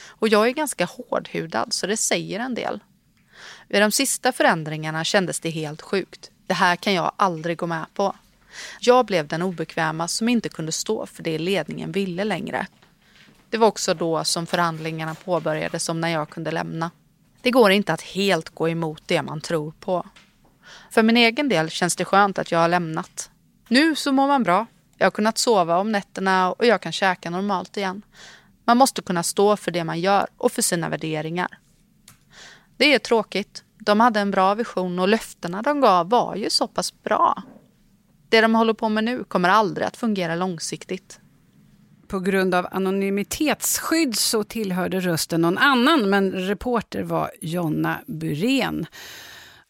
Och 0.07 0.27
jag 0.27 0.47
är 0.47 0.51
ganska 0.51 0.85
hårdhudad 0.85 1.73
så 1.73 1.87
det 1.87 1.97
säger 1.97 2.39
en 2.39 2.55
del. 2.55 2.79
Vid 3.67 3.81
de 3.81 3.91
sista 3.91 4.31
förändringarna 4.31 5.03
kändes 5.03 5.39
det 5.39 5.49
helt 5.49 5.81
sjukt. 5.81 6.31
Det 6.47 6.53
här 6.53 6.75
kan 6.75 6.93
jag 6.93 7.11
aldrig 7.15 7.57
gå 7.57 7.67
med 7.67 7.85
på. 7.93 8.15
Jag 8.79 9.05
blev 9.05 9.27
den 9.27 9.41
obekväma 9.41 10.07
som 10.07 10.29
inte 10.29 10.49
kunde 10.49 10.71
stå 10.71 11.05
för 11.05 11.23
det 11.23 11.39
ledningen 11.39 11.91
ville 11.91 12.23
längre. 12.23 12.67
Det 13.49 13.57
var 13.57 13.67
också 13.67 13.93
då 13.93 14.23
som 14.23 14.45
förhandlingarna 14.45 15.15
påbörjades 15.15 15.89
om 15.89 16.01
när 16.01 16.09
jag 16.09 16.29
kunde 16.29 16.51
lämna. 16.51 16.91
Det 17.41 17.51
går 17.51 17.71
inte 17.71 17.93
att 17.93 18.01
helt 18.01 18.49
gå 18.49 18.69
emot 18.69 19.03
det 19.05 19.21
man 19.21 19.41
tror 19.41 19.73
på. 19.79 20.05
För 20.89 21.03
min 21.03 21.17
egen 21.17 21.49
del 21.49 21.69
känns 21.69 21.95
det 21.95 22.05
skönt 22.05 22.39
att 22.39 22.51
jag 22.51 22.59
har 22.59 22.67
lämnat. 22.67 23.29
Nu 23.67 23.95
så 23.95 24.11
mår 24.11 24.27
man 24.27 24.43
bra. 24.43 24.65
Jag 24.97 25.05
har 25.05 25.11
kunnat 25.11 25.37
sova 25.37 25.77
om 25.77 25.91
nätterna 25.91 26.51
och 26.51 26.65
jag 26.65 26.81
kan 26.81 26.91
käka 26.91 27.29
normalt 27.29 27.77
igen. 27.77 28.01
Man 28.65 28.77
måste 28.77 29.01
kunna 29.01 29.23
stå 29.23 29.57
för 29.57 29.71
det 29.71 29.83
man 29.83 29.99
gör 29.99 30.27
och 30.37 30.51
för 30.51 30.61
sina 30.61 30.89
värderingar. 30.89 31.57
Det 32.77 32.93
är 32.93 32.99
tråkigt. 32.99 33.63
De 33.79 33.99
hade 33.99 34.19
en 34.19 34.31
bra 34.31 34.53
vision 34.53 34.99
och 34.99 35.07
löftena 35.07 35.61
de 35.61 35.81
gav 35.81 36.09
var 36.09 36.35
ju 36.35 36.49
så 36.49 36.67
pass 36.67 37.03
bra. 37.03 37.43
Det 38.31 38.41
de 38.41 38.55
håller 38.55 38.73
på 38.73 38.89
med 38.89 39.03
nu 39.03 39.23
kommer 39.23 39.49
aldrig 39.49 39.87
att 39.87 39.97
fungera 39.97 40.35
långsiktigt. 40.35 41.19
På 42.07 42.19
grund 42.19 42.55
av 42.55 42.67
anonymitetsskydd 42.71 44.17
så 44.17 44.43
tillhörde 44.43 44.99
rösten 44.99 45.41
någon 45.41 45.57
annan, 45.57 46.09
men 46.09 46.31
reporter 46.31 47.03
var 47.03 47.31
Jonna 47.41 48.01
Burén. 48.07 48.85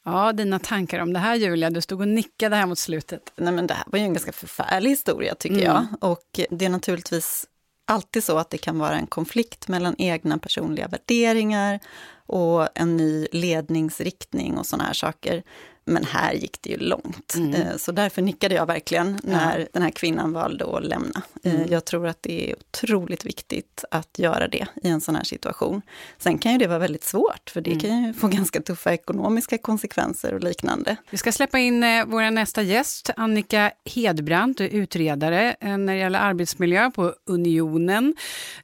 Ja, 0.06 0.34
dina 0.34 0.60
tankar 0.60 1.00
om 1.00 1.14
det 1.14 1.20
här 1.20 1.36
Julia, 1.36 1.70
du 1.70 1.82
stod 1.82 2.02
och 2.02 2.08
nickade 2.08 2.56
här 2.56 2.66
mot 2.66 2.80
slutet. 2.80 3.34
Nej 3.36 3.54
men 3.54 3.68
det 3.68 3.74
här 3.74 3.84
var 3.88 4.00
ju 4.00 4.06
en 4.06 4.14
ganska 4.14 4.32
förfärlig 4.32 4.90
historia 4.90 5.36
tycker 5.36 5.56
mm. 5.56 5.66
jag. 5.66 6.12
Och 6.12 6.40
det 6.50 6.66
är 6.66 6.70
naturligtvis 6.70 7.46
alltid 7.88 8.24
så 8.24 8.38
att 8.38 8.50
det 8.50 8.58
kan 8.58 8.80
vara 8.80 8.96
en 8.96 9.08
konflikt 9.08 9.68
mellan 9.68 9.96
egna 9.98 10.38
personliga 10.38 10.88
värderingar 10.88 11.80
och 12.26 12.68
en 12.76 12.98
ny 12.98 13.28
ledningsriktning 13.32 14.58
och 14.58 14.66
sådana 14.66 14.84
här 14.84 14.94
saker. 14.94 15.44
Men 15.86 16.06
här 16.06 16.34
gick 16.34 16.62
det 16.62 16.70
ju 16.70 16.78
långt. 16.78 17.36
Mm. 17.36 17.54
Eh, 17.54 17.78
så 17.78 17.92
därför 17.92 18.22
nickade 18.22 18.56
jag 18.56 18.66
verkligen 18.66 19.20
när 19.24 19.60
ja. 19.60 19.66
den 19.74 19.84
här 19.84 19.92
kvinnan 19.92 20.34
valde 20.34 20.78
att 20.78 20.86
lämna. 20.86 21.22
Eh, 21.44 21.56
mm. 21.56 21.68
Jag 21.72 21.86
tror 21.86 22.08
att 22.08 22.24
det 22.24 22.52
är 22.52 22.56
otroligt 22.56 23.26
viktigt 23.26 23.84
att 23.92 24.20
göra 24.20 24.48
det 24.48 24.68
i 24.84 24.88
en 24.88 25.02
sån 25.02 25.16
här 25.16 25.24
situation. 25.24 25.82
Sen 26.18 26.38
kan 26.38 26.52
ju 26.52 26.58
det 26.58 26.68
vara 26.68 26.80
väldigt 26.80 27.04
svårt, 27.04 27.50
för 27.50 27.62
det 27.62 27.72
mm. 27.72 27.82
kan 27.82 28.04
ju 28.04 28.14
få 28.14 28.28
ganska 28.28 28.62
tuffa 28.62 28.94
ekonomiska 28.94 29.58
konsekvenser 29.58 30.34
och 30.34 30.44
liknande. 30.44 30.96
Vi 31.10 31.18
ska 31.18 31.32
släppa 31.32 31.60
in 31.60 31.84
eh, 31.84 32.06
vår 32.06 32.32
nästa 32.32 32.62
gäst, 32.62 33.10
Annika 33.18 33.72
Hedbrandt, 33.86 34.58
du 34.58 34.66
är 34.66 34.70
utredare 34.70 35.56
när 35.62 35.94
det 35.94 36.00
gäller 36.00 36.20
arbetsmiljö 36.20 36.92
på 36.92 37.14
Unionen. 37.26 38.16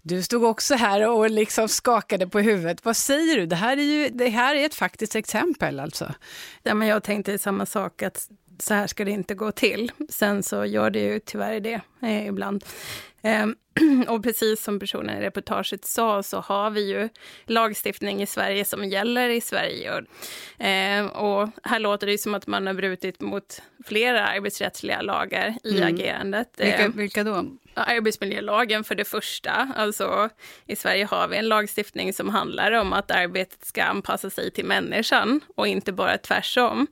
Du 0.01 0.23
stod 0.23 0.43
också 0.43 0.75
här 0.75 1.09
och 1.09 1.29
liksom 1.29 1.69
skakade 1.69 2.27
på 2.27 2.39
huvudet. 2.39 2.85
Vad 2.85 2.97
säger 2.97 3.37
du? 3.37 3.45
Det 3.45 3.55
här 3.55 3.77
är 3.77 3.81
ju 3.81 4.09
det 4.09 4.29
här 4.29 4.55
är 4.55 4.65
ett 4.65 4.75
faktiskt 4.75 5.15
exempel 5.15 5.79
alltså. 5.79 6.13
Ja, 6.63 6.73
men 6.73 6.87
jag 6.87 7.03
tänkte 7.07 7.37
samma 7.37 7.65
sak, 7.65 8.01
att 8.01 8.29
så 8.59 8.73
här 8.73 8.87
ska 8.87 9.05
det 9.05 9.11
inte 9.11 9.35
gå 9.35 9.51
till. 9.51 9.91
Sen 10.09 10.43
så 10.43 10.65
gör 10.65 10.89
det 10.89 10.99
ju 10.99 11.19
tyvärr 11.19 11.59
det 11.59 11.81
eh, 12.01 12.27
ibland. 12.27 12.65
Eh, 13.21 13.45
och 14.07 14.23
precis 14.23 14.63
som 14.63 14.79
personen 14.79 15.17
i 15.17 15.21
reportaget 15.21 15.85
sa 15.85 16.23
så 16.23 16.39
har 16.39 16.69
vi 16.69 16.89
ju 16.89 17.09
lagstiftning 17.45 18.21
i 18.21 18.25
Sverige 18.25 18.65
som 18.65 18.85
gäller 18.85 19.29
i 19.29 19.41
Sverige. 19.41 20.03
Eh, 20.57 21.05
och 21.05 21.49
här 21.63 21.79
låter 21.79 22.07
det 22.07 22.17
som 22.17 22.35
att 22.35 22.47
man 22.47 22.67
har 22.67 22.73
brutit 22.73 23.21
mot 23.21 23.61
flera 23.85 24.27
arbetsrättsliga 24.27 25.01
lagar 25.01 25.55
i 25.63 25.77
mm. 25.77 25.95
agerandet. 25.95 26.49
Vilka, 26.57 26.77
ehm, 26.77 26.91
vilka 26.95 27.23
då? 27.23 27.45
Arbetsmiljölagen 27.81 28.83
för 28.83 28.95
det 28.95 29.05
första. 29.05 29.71
Alltså, 29.75 30.29
I 30.65 30.75
Sverige 30.75 31.05
har 31.05 31.27
vi 31.27 31.37
en 31.37 31.47
lagstiftning 31.47 32.13
som 32.13 32.29
handlar 32.29 32.71
om 32.71 32.93
att 32.93 33.11
arbetet 33.11 33.65
ska 33.65 33.83
anpassa 33.83 34.29
sig 34.29 34.51
till 34.51 34.65
människan 34.65 35.41
och 35.55 35.67
inte 35.67 35.91
bara 35.91 36.17
tvärsom. 36.17 36.87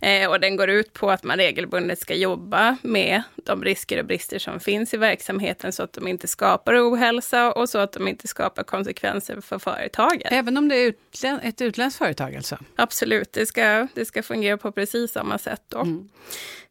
Eh, 0.00 0.30
och 0.30 0.40
den 0.40 0.56
går 0.56 0.70
ut 0.70 0.92
på 0.92 1.10
att 1.10 1.24
man 1.24 1.36
regelbundet 1.36 1.98
ska 1.98 2.14
jobba 2.14 2.76
med 2.82 3.22
de 3.36 3.64
risker 3.64 3.98
och 3.98 4.04
brister 4.04 4.38
som 4.38 4.60
finns 4.60 4.94
i 4.94 4.96
verksamheten 4.96 5.72
så 5.72 5.82
att 5.82 5.92
de 5.92 6.08
inte 6.08 6.28
skapar 6.28 6.90
ohälsa 6.90 7.52
och 7.52 7.68
så 7.68 7.78
att 7.78 7.92
de 7.92 8.08
inte 8.08 8.28
skapar 8.28 8.62
konsekvenser 8.62 9.40
för 9.40 9.58
företaget. 9.58 10.32
Även 10.32 10.56
om 10.56 10.68
det 10.68 10.76
är 10.76 10.86
utlän 10.88 11.40
ett 11.40 11.60
utländskt 11.60 11.98
företag 11.98 12.36
alltså? 12.36 12.58
Absolut, 12.76 13.32
det 13.32 13.46
ska, 13.46 13.88
det 13.94 14.04
ska 14.04 14.22
fungera 14.22 14.56
på 14.56 14.72
precis 14.72 15.12
samma 15.12 15.38
sätt 15.38 15.62
då. 15.68 15.78
Mm. 15.78 16.08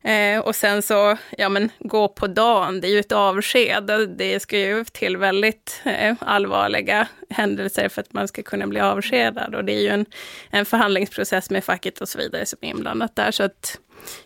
Eh, 0.06 0.40
och 0.40 0.56
sen 0.56 0.82
så, 0.82 1.18
ja 1.38 1.50
men 1.50 1.72
gå 1.80 2.08
på 2.08 2.28
dagen, 2.28 2.82
det 2.82 2.88
är 2.88 2.92
ju 2.92 3.00
ett 3.00 3.12
avsked. 3.12 3.92
Det 4.18 4.40
ska 4.40 4.58
ju 4.58 4.84
till 4.84 5.18
väldigt 5.18 5.82
eh, 5.86 6.16
allvarliga 6.20 7.08
händelser 7.30 7.90
för 7.90 8.02
att 8.02 8.14
man 8.14 8.28
ska 8.28 8.44
kunna 8.44 8.68
bli 8.68 8.80
avskedad. 8.80 9.56
Och 9.56 9.66
det 9.66 9.74
är 9.74 9.82
ju 9.82 9.88
en, 9.88 10.06
en 10.50 10.66
förhandlingsprocess 10.66 11.50
med 11.50 11.64
facket 11.64 12.02
och 12.02 12.10
så 12.10 12.18
vidare 12.18 12.46
som 12.46 12.60
är 12.62 12.68
inblandat 12.68 13.16
där. 13.16 13.32
Så 13.32 13.44
att 13.44 13.80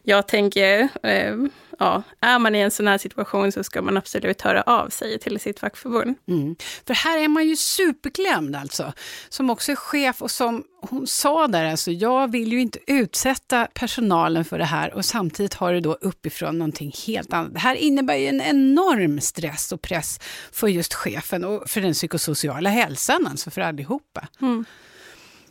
jag 0.04 0.28
tänker, 0.28 0.88
eh, 1.04 1.36
ja, 1.80 2.04
är 2.20 2.40
man 2.40 2.56
i 2.56 2.60
en 2.60 2.72
sån 2.72 2.88
här 2.88 2.98
situation 2.98 3.52
så 3.52 3.64
ska 3.64 3.82
man 3.82 3.98
absolut 3.98 4.42
höra 4.42 4.62
av 4.62 4.90
sig 4.90 5.20
till 5.20 5.40
sitt 5.40 5.60
fackförbund. 5.60 6.16
Mm. 6.28 6.56
För 6.88 6.94
här 6.94 7.18
är 7.18 7.28
man 7.28 7.48
ju 7.48 7.56
superklämd 7.56 8.56
alltså, 8.56 8.94
som 9.30 9.50
också 9.50 9.72
är 9.72 9.76
chef 9.76 10.22
och 10.22 10.32
som 10.32 10.64
hon 10.82 11.08
sa 11.08 11.48
där, 11.48 11.66
alltså, 11.66 11.92
jag 11.92 12.32
vill 12.32 12.52
ju 12.52 12.62
inte 12.62 12.80
utsätta 12.88 13.68
personalen 13.74 14.46
för 14.46 14.58
det 14.58 14.66
här 14.66 14.94
och 14.94 15.06
samtidigt 15.06 15.54
har 15.54 15.74
det 15.74 15.80
då 15.80 15.94
uppifrån 15.94 16.60
någonting 16.60 16.92
helt 17.08 17.34
annat. 17.34 17.54
Det 17.54 17.60
här 17.60 17.76
innebär 17.76 18.16
ju 18.16 18.28
en 18.28 18.42
enorm 18.42 19.22
stress 19.22 19.72
och 19.72 19.82
press 19.82 20.20
för 20.52 20.68
just 20.68 20.94
chefen 20.94 21.46
och 21.46 21.70
för 21.70 21.82
den 21.82 21.94
psykosociala 21.94 22.70
hälsan, 22.70 23.28
alltså 23.28 23.52
för 23.52 23.62
allihopa. 23.62 24.28
Mm. 24.42 24.66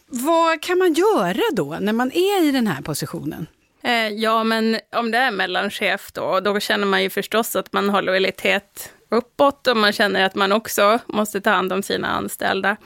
Vad 0.06 0.62
kan 0.62 0.78
man 0.78 0.92
göra 0.92 1.42
då 1.52 1.78
när 1.80 1.92
man 1.92 2.12
är 2.12 2.44
i 2.44 2.52
den 2.52 2.66
här 2.66 2.82
positionen? 2.82 3.47
Eh, 3.82 4.08
ja, 4.08 4.44
men 4.44 4.78
om 4.97 5.11
det 5.11 5.18
är 5.18 5.30
mellanchef 5.30 6.12
då, 6.12 6.40
då 6.40 6.61
känner 6.61 6.87
man 6.87 7.02
ju 7.02 7.11
förstås 7.11 7.56
att 7.56 7.73
man 7.73 7.88
har 7.88 8.02
lojalitet 8.02 8.92
uppåt 9.10 9.66
och 9.66 9.76
man 9.76 9.92
känner 9.92 10.24
att 10.24 10.34
man 10.34 10.52
också 10.52 10.98
måste 11.06 11.40
ta 11.40 11.50
hand 11.50 11.72
om 11.72 11.82
sina 11.82 12.08
anställda. 12.08 12.76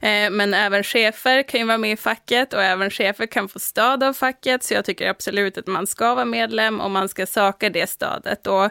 Eh, 0.00 0.30
men 0.30 0.54
även 0.54 0.82
chefer 0.82 1.42
kan 1.42 1.60
ju 1.60 1.66
vara 1.66 1.78
med 1.78 1.92
i 1.92 1.96
facket 1.96 2.54
och 2.54 2.62
även 2.62 2.90
chefer 2.90 3.26
kan 3.26 3.48
få 3.48 3.58
stöd 3.58 4.02
av 4.02 4.12
facket, 4.12 4.62
så 4.62 4.74
jag 4.74 4.84
tycker 4.84 5.08
absolut 5.08 5.58
att 5.58 5.66
man 5.66 5.86
ska 5.86 6.14
vara 6.14 6.24
medlem 6.24 6.80
och 6.80 6.90
man 6.90 7.08
ska 7.08 7.26
söka 7.26 7.70
det 7.70 7.90
stödet. 7.90 8.46
Och 8.46 8.70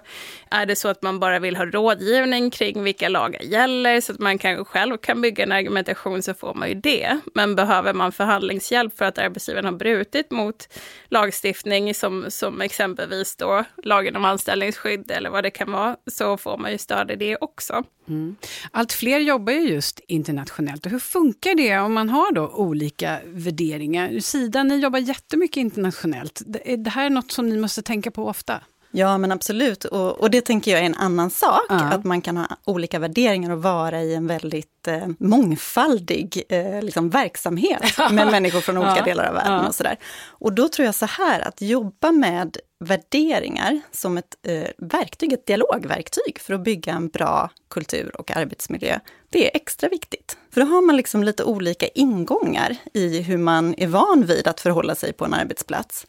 är 0.51 0.65
det 0.65 0.75
så 0.75 0.87
att 0.87 1.01
man 1.01 1.19
bara 1.19 1.39
vill 1.39 1.55
ha 1.55 1.65
rådgivning 1.65 2.51
kring 2.51 2.83
vilka 2.83 3.09
lagar 3.09 3.41
gäller, 3.41 4.01
så 4.01 4.13
att 4.13 4.19
man 4.19 4.37
kanske 4.37 4.63
själv 4.63 4.97
kan 4.97 5.21
bygga 5.21 5.43
en 5.43 5.51
argumentation, 5.51 6.23
så 6.23 6.33
får 6.33 6.53
man 6.53 6.69
ju 6.69 6.75
det. 6.75 7.19
Men 7.33 7.55
behöver 7.55 7.93
man 7.93 8.11
förhandlingshjälp 8.11 8.97
för 8.97 9.05
att 9.05 9.17
arbetsgivaren 9.17 9.65
har 9.65 9.71
brutit 9.71 10.31
mot 10.31 10.67
lagstiftning, 11.09 11.93
som, 11.93 12.25
som 12.29 12.61
exempelvis 12.61 13.35
då 13.35 13.63
lagen 13.83 14.15
om 14.15 14.25
anställningsskydd 14.25 15.11
eller 15.11 15.29
vad 15.29 15.43
det 15.43 15.51
kan 15.51 15.71
vara, 15.71 15.95
så 16.11 16.37
får 16.37 16.57
man 16.57 16.71
ju 16.71 16.77
stöd 16.77 17.00
gör 17.09 17.15
det 17.15 17.37
också. 17.41 17.83
Mm. 18.07 18.35
Allt 18.71 18.93
fler 18.93 19.19
jobbar 19.19 19.53
ju 19.53 19.59
just 19.59 19.99
internationellt. 20.07 20.85
Och 20.85 20.91
hur 20.91 20.99
funkar 20.99 21.55
det 21.55 21.79
om 21.79 21.93
man 21.93 22.09
har 22.09 22.31
då 22.31 22.47
olika 22.47 23.19
värderingar? 23.25 24.19
Sida, 24.19 24.63
ni 24.63 24.75
jobbar 24.75 24.99
jättemycket 24.99 25.57
internationellt. 25.57 26.41
Det 26.77 26.89
här 26.89 27.05
är 27.05 27.09
något 27.09 27.31
som 27.31 27.49
ni 27.49 27.57
måste 27.57 27.81
tänka 27.81 28.11
på 28.11 28.27
ofta. 28.27 28.61
Ja, 28.91 29.17
men 29.17 29.31
absolut. 29.31 29.85
Och, 29.85 30.19
och, 30.19 30.31
det 30.31 30.41
tänker 30.41 30.71
jag 30.71 30.79
är 30.79 30.85
en 30.85 30.95
annan 30.95 31.29
sak, 31.29 31.65
ja. 31.69 31.75
att 31.75 32.03
man 32.03 32.21
kan 32.21 32.37
ha 32.37 32.47
olika 32.65 32.99
värderingar 32.99 33.51
och 33.51 33.61
vara 33.63 34.01
i 34.01 34.15
en 34.15 34.27
väldigt 34.27 34.87
eh, 34.87 35.07
mångfaldig 35.19 36.43
eh, 36.49 36.81
liksom 36.81 37.09
verksamhet 37.09 37.97
med 38.11 38.31
människor 38.31 38.61
från 38.61 38.77
olika 38.77 38.97
ja. 38.97 39.03
delar 39.03 39.25
av 39.27 39.33
världen 39.33 39.53
ja. 39.53 39.67
och 39.67 39.75
sådär. 39.75 39.97
Och 40.27 40.53
då 40.53 40.67
tror 40.67 40.85
jag 40.85 40.95
så 40.95 41.05
här, 41.05 41.47
att 41.47 41.61
jobba 41.61 42.11
med 42.11 42.57
värderingar 42.79 43.81
som 43.91 44.17
ett 44.17 44.35
eh, 44.47 44.67
verktyg, 44.77 45.33
ett 45.33 45.45
dialogverktyg 45.45 46.39
för 46.39 46.53
att 46.53 46.63
bygga 46.63 46.93
en 46.93 47.07
bra 47.07 47.49
kultur 47.69 48.15
och 48.19 48.37
arbetsmiljö, 48.37 48.99
det 49.29 49.47
är 49.47 49.55
extra 49.55 49.89
viktigt. 49.89 50.37
För 50.53 50.61
då 50.61 50.67
har 50.67 50.81
man 50.81 50.97
liksom 50.97 51.23
lite 51.23 51.43
olika 51.43 51.87
ingångar 51.87 52.75
i 52.93 53.21
hur 53.21 53.37
man 53.37 53.75
är 53.77 53.87
van 53.87 54.25
vid 54.25 54.47
att 54.47 54.59
förhålla 54.59 54.95
sig 54.95 55.13
på 55.13 55.25
en 55.25 55.33
arbetsplats. 55.33 56.07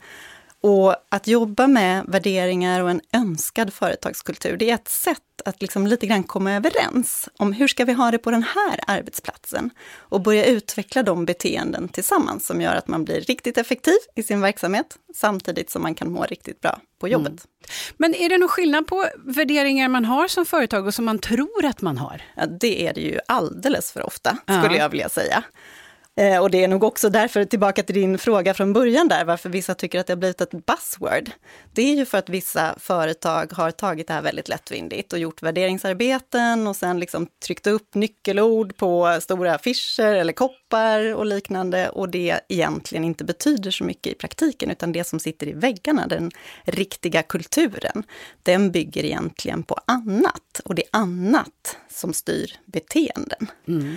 Och 0.62 0.96
att 1.08 1.26
jobba 1.26 1.66
med 1.66 2.04
värderingar 2.08 2.80
och 2.80 2.90
en 2.90 3.00
önskad 3.12 3.72
företagskultur, 3.72 4.56
det 4.56 4.70
är 4.70 4.74
ett 4.74 4.88
sätt 4.88 5.18
att 5.44 5.62
liksom 5.62 5.86
lite 5.86 6.06
grann 6.06 6.22
komma 6.22 6.52
överens 6.52 7.28
om 7.38 7.52
hur 7.52 7.68
ska 7.68 7.84
vi 7.84 7.92
ha 7.92 8.10
det 8.10 8.18
på 8.18 8.30
den 8.30 8.42
här 8.42 8.80
arbetsplatsen? 8.86 9.70
Och 9.96 10.20
börja 10.20 10.44
utveckla 10.44 11.02
de 11.02 11.24
beteenden 11.24 11.88
tillsammans 11.88 12.46
som 12.46 12.60
gör 12.60 12.74
att 12.74 12.88
man 12.88 13.04
blir 13.04 13.20
riktigt 13.20 13.58
effektiv 13.58 13.96
i 14.14 14.22
sin 14.22 14.40
verksamhet, 14.40 14.96
samtidigt 15.14 15.70
som 15.70 15.82
man 15.82 15.94
kan 15.94 16.12
må 16.12 16.24
riktigt 16.24 16.60
bra 16.60 16.80
på 16.98 17.08
jobbet. 17.08 17.28
Mm. 17.28 17.40
Men 17.96 18.14
är 18.14 18.28
det 18.28 18.38
någon 18.38 18.48
skillnad 18.48 18.86
på 18.86 19.06
värderingar 19.24 19.88
man 19.88 20.04
har 20.04 20.28
som 20.28 20.46
företag 20.46 20.86
och 20.86 20.94
som 20.94 21.04
man 21.04 21.18
tror 21.18 21.64
att 21.64 21.82
man 21.82 21.98
har? 21.98 22.22
Ja, 22.36 22.46
det 22.46 22.86
är 22.86 22.94
det 22.94 23.00
ju 23.00 23.18
alldeles 23.28 23.92
för 23.92 24.06
ofta, 24.06 24.36
skulle 24.42 24.76
ja. 24.76 24.82
jag 24.82 24.88
vilja 24.88 25.08
säga. 25.08 25.44
Eh, 26.16 26.38
och 26.38 26.50
det 26.50 26.64
är 26.64 26.68
nog 26.68 26.84
också 26.84 27.10
därför, 27.10 27.44
tillbaka 27.44 27.82
till 27.82 27.94
din 27.94 28.18
fråga 28.18 28.54
från 28.54 28.72
början 28.72 29.08
där, 29.08 29.24
varför 29.24 29.48
vissa 29.48 29.74
tycker 29.74 30.00
att 30.00 30.06
det 30.06 30.12
har 30.12 30.18
blivit 30.18 30.40
ett 30.40 30.50
buzzword. 30.50 31.30
Det 31.72 31.82
är 31.82 31.94
ju 31.94 32.04
för 32.04 32.18
att 32.18 32.28
vissa 32.28 32.74
företag 32.78 33.52
har 33.52 33.70
tagit 33.70 34.06
det 34.08 34.14
här 34.14 34.22
väldigt 34.22 34.48
lättvindigt 34.48 35.12
och 35.12 35.18
gjort 35.18 35.42
värderingsarbeten 35.42 36.66
och 36.66 36.76
sen 36.76 37.00
liksom 37.00 37.26
tryckt 37.46 37.66
upp 37.66 37.94
nyckelord 37.94 38.76
på 38.76 39.18
stora 39.20 39.54
affischer 39.54 40.14
eller 40.14 40.32
koppar 40.32 41.14
och 41.14 41.26
liknande 41.26 41.88
och 41.88 42.08
det 42.08 42.40
egentligen 42.48 43.04
inte 43.04 43.24
betyder 43.24 43.70
så 43.70 43.84
mycket 43.84 44.12
i 44.12 44.16
praktiken, 44.16 44.70
utan 44.70 44.92
det 44.92 45.04
som 45.04 45.20
sitter 45.20 45.48
i 45.48 45.52
väggarna, 45.52 46.06
den 46.06 46.30
riktiga 46.64 47.22
kulturen, 47.22 48.02
den 48.42 48.70
bygger 48.70 49.04
egentligen 49.04 49.62
på 49.62 49.78
annat 49.84 50.60
och 50.64 50.74
det 50.74 50.82
är 50.82 50.88
annat 50.92 51.76
som 51.90 52.12
styr 52.12 52.56
beteenden. 52.66 53.46
Mm 53.68 53.96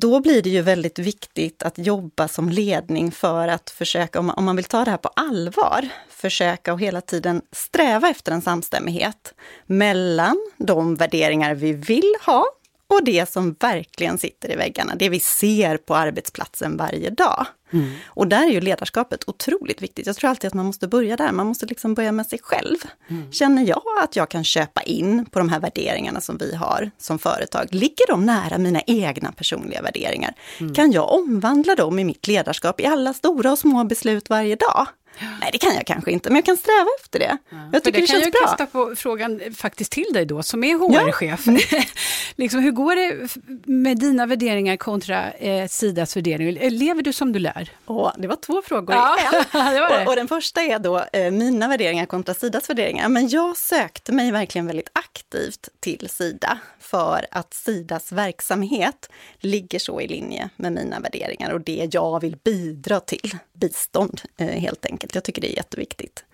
då 0.00 0.20
blir 0.20 0.42
det 0.42 0.50
ju 0.50 0.62
väldigt 0.62 0.98
viktigt 0.98 1.62
att 1.62 1.78
jobba 1.78 2.28
som 2.28 2.48
ledning 2.48 3.12
för 3.12 3.48
att 3.48 3.70
försöka, 3.70 4.18
om 4.18 4.26
man, 4.26 4.36
om 4.36 4.44
man 4.44 4.56
vill 4.56 4.64
ta 4.64 4.84
det 4.84 4.90
här 4.90 4.98
på 4.98 5.08
allvar, 5.08 5.88
försöka 6.08 6.72
och 6.72 6.80
hela 6.80 7.00
tiden 7.00 7.42
sträva 7.52 8.08
efter 8.08 8.32
en 8.32 8.42
samstämmighet 8.42 9.34
mellan 9.66 10.36
de 10.56 10.94
värderingar 10.94 11.54
vi 11.54 11.72
vill 11.72 12.14
ha 12.26 12.44
och 12.88 13.04
det 13.04 13.30
som 13.30 13.56
verkligen 13.60 14.18
sitter 14.18 14.52
i 14.52 14.56
väggarna, 14.56 14.94
det 14.94 15.08
vi 15.08 15.20
ser 15.20 15.76
på 15.76 15.94
arbetsplatsen 15.94 16.76
varje 16.76 17.10
dag. 17.10 17.46
Mm. 17.72 17.92
Och 18.06 18.26
där 18.26 18.46
är 18.46 18.50
ju 18.50 18.60
ledarskapet 18.60 19.28
otroligt 19.28 19.82
viktigt. 19.82 20.06
Jag 20.06 20.16
tror 20.16 20.30
alltid 20.30 20.48
att 20.48 20.54
man 20.54 20.66
måste 20.66 20.88
börja 20.88 21.16
där, 21.16 21.32
man 21.32 21.46
måste 21.46 21.66
liksom 21.66 21.94
börja 21.94 22.12
med 22.12 22.26
sig 22.26 22.38
själv. 22.42 22.76
Mm. 23.08 23.32
Känner 23.32 23.68
jag 23.68 23.82
att 24.02 24.16
jag 24.16 24.30
kan 24.30 24.44
köpa 24.44 24.82
in 24.82 25.26
på 25.26 25.38
de 25.38 25.48
här 25.48 25.60
värderingarna 25.60 26.20
som 26.20 26.38
vi 26.38 26.54
har 26.54 26.90
som 26.98 27.18
företag? 27.18 27.68
Ligger 27.70 28.06
de 28.08 28.26
nära 28.26 28.58
mina 28.58 28.80
egna 28.86 29.32
personliga 29.32 29.82
värderingar? 29.82 30.34
Mm. 30.60 30.74
Kan 30.74 30.92
jag 30.92 31.12
omvandla 31.12 31.74
dem 31.74 31.98
i 31.98 32.04
mitt 32.04 32.26
ledarskap 32.26 32.80
i 32.80 32.86
alla 32.86 33.14
stora 33.14 33.52
och 33.52 33.58
små 33.58 33.84
beslut 33.84 34.30
varje 34.30 34.56
dag? 34.56 34.86
Nej, 35.20 35.50
det 35.52 35.58
kan 35.58 35.74
jag 35.74 35.86
kanske 35.86 36.10
inte, 36.10 36.30
men 36.30 36.36
jag 36.36 36.44
kan 36.44 36.56
sträva 36.56 36.86
efter 37.00 37.18
det. 37.18 37.38
Ja, 37.50 37.56
jag 37.72 37.84
tycker 37.84 37.98
det, 37.98 38.02
det 38.02 38.06
känns 38.06 38.24
bra. 38.24 38.30
kan 38.30 38.40
jag 38.40 38.58
kasta 38.58 38.66
på 38.66 38.96
frågan 38.96 39.40
faktiskt 39.54 39.92
till 39.92 40.12
dig 40.12 40.26
då, 40.26 40.42
som 40.42 40.64
är 40.64 40.74
HR-chef. 40.74 41.46
Ja. 41.46 41.82
liksom, 42.36 42.60
hur 42.60 42.70
går 42.70 42.96
det 42.96 43.36
med 43.66 43.98
dina 43.98 44.26
värderingar 44.26 44.76
kontra 44.76 45.32
eh, 45.32 45.68
Sidas 45.68 46.16
värderingar? 46.16 46.70
Lever 46.70 47.02
du 47.02 47.12
som 47.12 47.32
du 47.32 47.38
lär? 47.38 47.70
Åh, 47.86 48.12
det 48.18 48.28
var 48.28 48.36
två 48.36 48.62
frågor 48.64 48.96
ja, 48.96 49.16
det 49.52 49.80
var 49.80 49.98
det. 49.98 50.02
Och, 50.02 50.08
och, 50.08 50.16
den 50.16 50.28
första 50.28 50.62
är 50.62 50.78
då 50.78 51.04
eh, 51.12 51.30
mina 51.30 51.68
värderingar 51.68 52.06
kontra 52.06 52.34
Sidas 52.34 52.70
värderingar. 52.70 53.08
Men 53.08 53.28
jag 53.28 53.56
sökte 53.56 54.12
mig 54.12 54.30
verkligen 54.30 54.66
väldigt 54.66 54.90
aktivt 54.92 55.68
till 55.80 56.08
Sida 56.08 56.58
för 56.78 57.26
att 57.30 57.54
Sidas 57.54 58.12
verksamhet 58.12 59.10
ligger 59.40 59.78
så 59.78 60.00
i 60.00 60.08
linje 60.08 60.48
med 60.56 60.72
mina 60.72 61.00
värderingar 61.00 61.50
och 61.50 61.60
det 61.60 61.88
jag 61.92 62.20
vill 62.20 62.36
bidra 62.44 63.00
till. 63.00 63.38
Bistånd, 63.52 64.20
eh, 64.36 64.46
helt 64.46 64.86
enkelt. 64.86 65.05
Jag 65.14 65.24
tycker 65.24 65.42
det 65.42 65.52
är 65.52 65.56
jätteviktigt. 65.56 66.24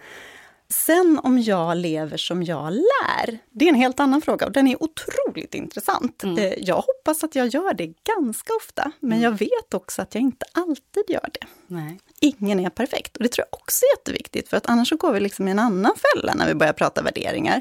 Sen 0.73 1.21
om 1.23 1.39
jag 1.39 1.77
lever 1.77 2.17
som 2.17 2.43
jag 2.43 2.73
lär, 2.73 3.39
det 3.51 3.65
är 3.65 3.69
en 3.69 3.75
helt 3.75 4.01
annan 4.01 4.21
fråga 4.21 4.47
och 4.47 4.53
den 4.53 4.69
är 4.69 4.83
otroligt 4.83 5.55
intressant. 5.55 6.23
Mm. 6.23 6.39
Eh, 6.39 6.53
jag 6.57 6.77
hoppas 6.77 7.25
att 7.25 7.35
jag 7.35 7.47
gör 7.49 7.75
det 7.75 7.87
ganska 7.87 8.53
ofta, 8.55 8.93
men 9.01 9.13
mm. 9.13 9.23
jag 9.23 9.39
vet 9.39 9.75
också 9.75 10.03
att 10.03 10.15
jag 10.15 10.23
inte 10.23 10.47
alltid 10.53 11.05
gör 11.09 11.29
det. 11.33 11.47
Nej. 11.67 12.01
Ingen 12.21 12.61
är 12.61 12.71
perfekt 12.71 13.17
och 13.17 13.23
det 13.23 13.29
tror 13.29 13.47
jag 13.51 13.61
också 13.61 13.85
är 13.85 13.99
jätteviktigt, 13.99 14.49
för 14.49 14.57
att 14.57 14.69
annars 14.69 14.89
så 14.89 14.97
går 14.97 15.13
vi 15.13 15.21
liksom 15.21 15.49
i 15.49 15.51
en 15.51 15.59
annan 15.59 15.93
fälla 15.97 16.35
när 16.35 16.49
vi 16.49 16.55
börjar 16.55 16.73
prata 16.73 17.03
värderingar 17.03 17.61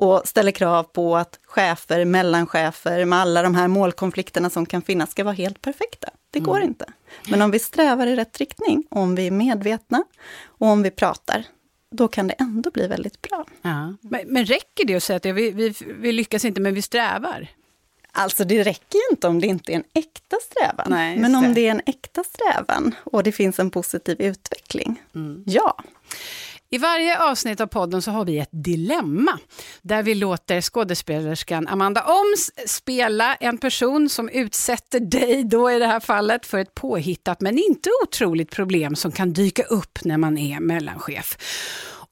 och 0.00 0.22
ställer 0.24 0.52
krav 0.52 0.82
på 0.82 1.16
att 1.16 1.38
chefer, 1.44 2.04
mellanchefer 2.04 3.04
med 3.04 3.18
alla 3.18 3.42
de 3.42 3.54
här 3.54 3.68
målkonflikterna 3.68 4.50
som 4.50 4.66
kan 4.66 4.82
finnas 4.82 5.10
ska 5.10 5.24
vara 5.24 5.34
helt 5.34 5.62
perfekta. 5.62 6.08
Det 6.30 6.40
går 6.40 6.56
mm. 6.56 6.68
inte. 6.68 6.86
Men 7.28 7.42
om 7.42 7.50
vi 7.50 7.58
strävar 7.58 8.06
i 8.06 8.16
rätt 8.16 8.38
riktning, 8.38 8.84
om 8.90 9.14
vi 9.14 9.26
är 9.26 9.30
medvetna 9.30 10.04
och 10.44 10.66
om 10.66 10.82
vi 10.82 10.90
pratar, 10.90 11.44
då 11.90 12.08
kan 12.08 12.26
det 12.26 12.34
ändå 12.34 12.70
bli 12.70 12.86
väldigt 12.86 13.22
bra. 13.22 13.44
Ja. 13.62 13.94
Men, 14.00 14.20
men 14.26 14.44
räcker 14.44 14.86
det 14.86 14.94
att 14.94 15.02
säga 15.02 15.16
att 15.16 15.24
vi, 15.24 15.50
vi, 15.50 15.74
vi 16.00 16.12
lyckas 16.12 16.44
inte, 16.44 16.60
men 16.60 16.74
vi 16.74 16.82
strävar? 16.82 17.48
Alltså 18.12 18.44
det 18.44 18.62
räcker 18.62 18.98
ju 18.98 19.02
inte 19.10 19.28
om 19.28 19.40
det 19.40 19.46
inte 19.46 19.72
är 19.72 19.76
en 19.76 19.84
äkta 19.94 20.36
strävan. 20.42 20.86
Nej, 20.90 21.18
men 21.18 21.34
om 21.34 21.54
det 21.54 21.66
är 21.66 21.70
en 21.70 21.82
äkta 21.86 22.24
strävan 22.24 22.94
och 23.04 23.22
det 23.22 23.32
finns 23.32 23.58
en 23.58 23.70
positiv 23.70 24.20
utveckling, 24.20 25.02
mm. 25.14 25.44
ja. 25.46 25.76
I 26.70 26.78
varje 26.78 27.18
avsnitt 27.18 27.60
av 27.60 27.66
podden 27.66 28.02
så 28.02 28.10
har 28.10 28.24
vi 28.24 28.38
ett 28.38 28.48
dilemma 28.52 29.38
där 29.82 30.02
vi 30.02 30.14
låter 30.14 30.60
skådespelerskan 30.60 31.68
Amanda 31.68 32.04
Oms 32.04 32.70
spela 32.70 33.34
en 33.34 33.58
person 33.58 34.08
som 34.08 34.28
utsätter 34.28 35.00
dig, 35.00 35.44
då 35.44 35.70
i 35.70 35.78
det 35.78 35.86
här 35.86 36.00
fallet, 36.00 36.46
för 36.46 36.58
ett 36.58 36.74
påhittat 36.74 37.40
men 37.40 37.58
inte 37.58 37.90
otroligt 38.04 38.50
problem 38.50 38.96
som 38.96 39.12
kan 39.12 39.32
dyka 39.32 39.62
upp 39.62 39.98
när 40.04 40.16
man 40.16 40.38
är 40.38 40.60
mellanchef. 40.60 41.36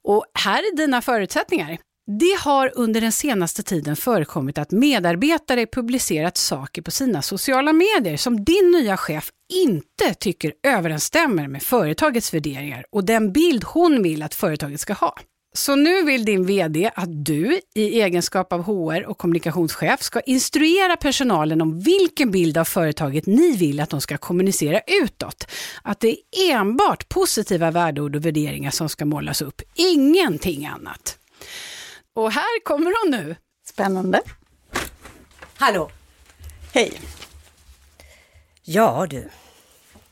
Och 0.03 0.25
här 0.33 0.59
är 0.59 0.77
dina 0.77 1.01
förutsättningar. 1.01 1.77
Det 2.19 2.39
har 2.39 2.71
under 2.75 3.01
den 3.01 3.11
senaste 3.11 3.63
tiden 3.63 3.95
förekommit 3.95 4.57
att 4.57 4.71
medarbetare 4.71 5.65
publicerat 5.65 6.37
saker 6.37 6.81
på 6.81 6.91
sina 6.91 7.21
sociala 7.21 7.73
medier 7.73 8.17
som 8.17 8.43
din 8.43 8.71
nya 8.71 8.97
chef 8.97 9.31
inte 9.49 10.13
tycker 10.13 10.53
överensstämmer 10.63 11.47
med 11.47 11.63
företagets 11.63 12.33
värderingar 12.33 12.85
och 12.91 13.05
den 13.05 13.31
bild 13.33 13.63
hon 13.63 14.03
vill 14.03 14.23
att 14.23 14.35
företaget 14.35 14.79
ska 14.79 14.93
ha. 14.93 15.15
Så 15.53 15.75
nu 15.75 16.03
vill 16.03 16.25
din 16.25 16.45
VD 16.45 16.91
att 16.95 17.25
du 17.25 17.59
i 17.75 18.01
egenskap 18.01 18.53
av 18.53 18.63
HR 18.63 19.05
och 19.05 19.17
kommunikationschef 19.17 20.01
ska 20.01 20.19
instruera 20.19 20.97
personalen 20.97 21.61
om 21.61 21.79
vilken 21.79 22.31
bild 22.31 22.57
av 22.57 22.65
företaget 22.65 23.25
ni 23.25 23.57
vill 23.57 23.79
att 23.79 23.89
de 23.89 24.01
ska 24.01 24.17
kommunicera 24.17 24.81
utåt. 24.87 25.47
Att 25.81 25.99
det 25.99 26.07
är 26.09 26.51
enbart 26.51 27.09
positiva 27.09 27.71
värdeord 27.71 28.15
och 28.15 28.25
värderingar 28.25 28.71
som 28.71 28.89
ska 28.89 29.05
målas 29.05 29.41
upp, 29.41 29.61
ingenting 29.75 30.65
annat. 30.65 31.17
Och 32.15 32.31
här 32.31 32.63
kommer 32.63 32.93
hon 33.03 33.11
nu. 33.11 33.35
Spännande. 33.69 34.21
Hallå! 35.57 35.89
Hej! 36.73 37.01
Ja 38.69 39.07
du, 39.09 39.29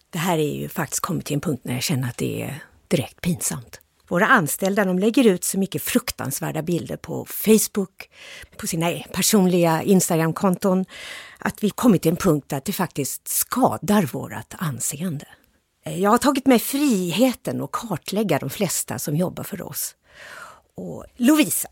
det 0.09 0.17
här 0.17 0.37
är 0.37 0.55
ju 0.55 0.69
faktiskt 0.69 1.01
kommit 1.01 1.25
till 1.25 1.33
en 1.33 1.41
punkt 1.41 1.61
när 1.63 1.73
jag 1.73 1.83
känner 1.83 2.09
att 2.09 2.17
det 2.17 2.41
är 2.41 2.63
direkt 2.87 3.21
pinsamt. 3.21 3.79
Våra 4.07 4.27
anställda 4.27 4.85
de 4.85 4.99
lägger 4.99 5.27
ut 5.27 5.43
så 5.43 5.59
mycket 5.59 5.81
fruktansvärda 5.81 6.61
bilder 6.61 6.97
på 6.97 7.25
Facebook, 7.25 8.09
på 8.57 8.67
sina 8.67 8.91
personliga 9.13 9.83
Instagramkonton, 9.83 10.85
att 11.39 11.63
vi 11.63 11.69
kommit 11.69 12.01
till 12.01 12.11
en 12.11 12.17
punkt 12.17 12.53
att 12.53 12.65
det 12.65 12.73
faktiskt 12.73 13.27
skadar 13.27 14.03
vårt 14.03 14.53
anseende. 14.57 15.27
Eh, 15.85 16.01
jag 16.01 16.09
har 16.09 16.17
tagit 16.17 16.45
mig 16.45 16.59
friheten 16.59 17.61
att 17.61 17.71
kartlägga 17.71 18.39
de 18.39 18.49
flesta 18.49 18.99
som 18.99 19.15
jobbar 19.15 19.43
för 19.43 19.61
oss. 19.61 19.95
Och 20.75 21.05
Lovisa, 21.17 21.69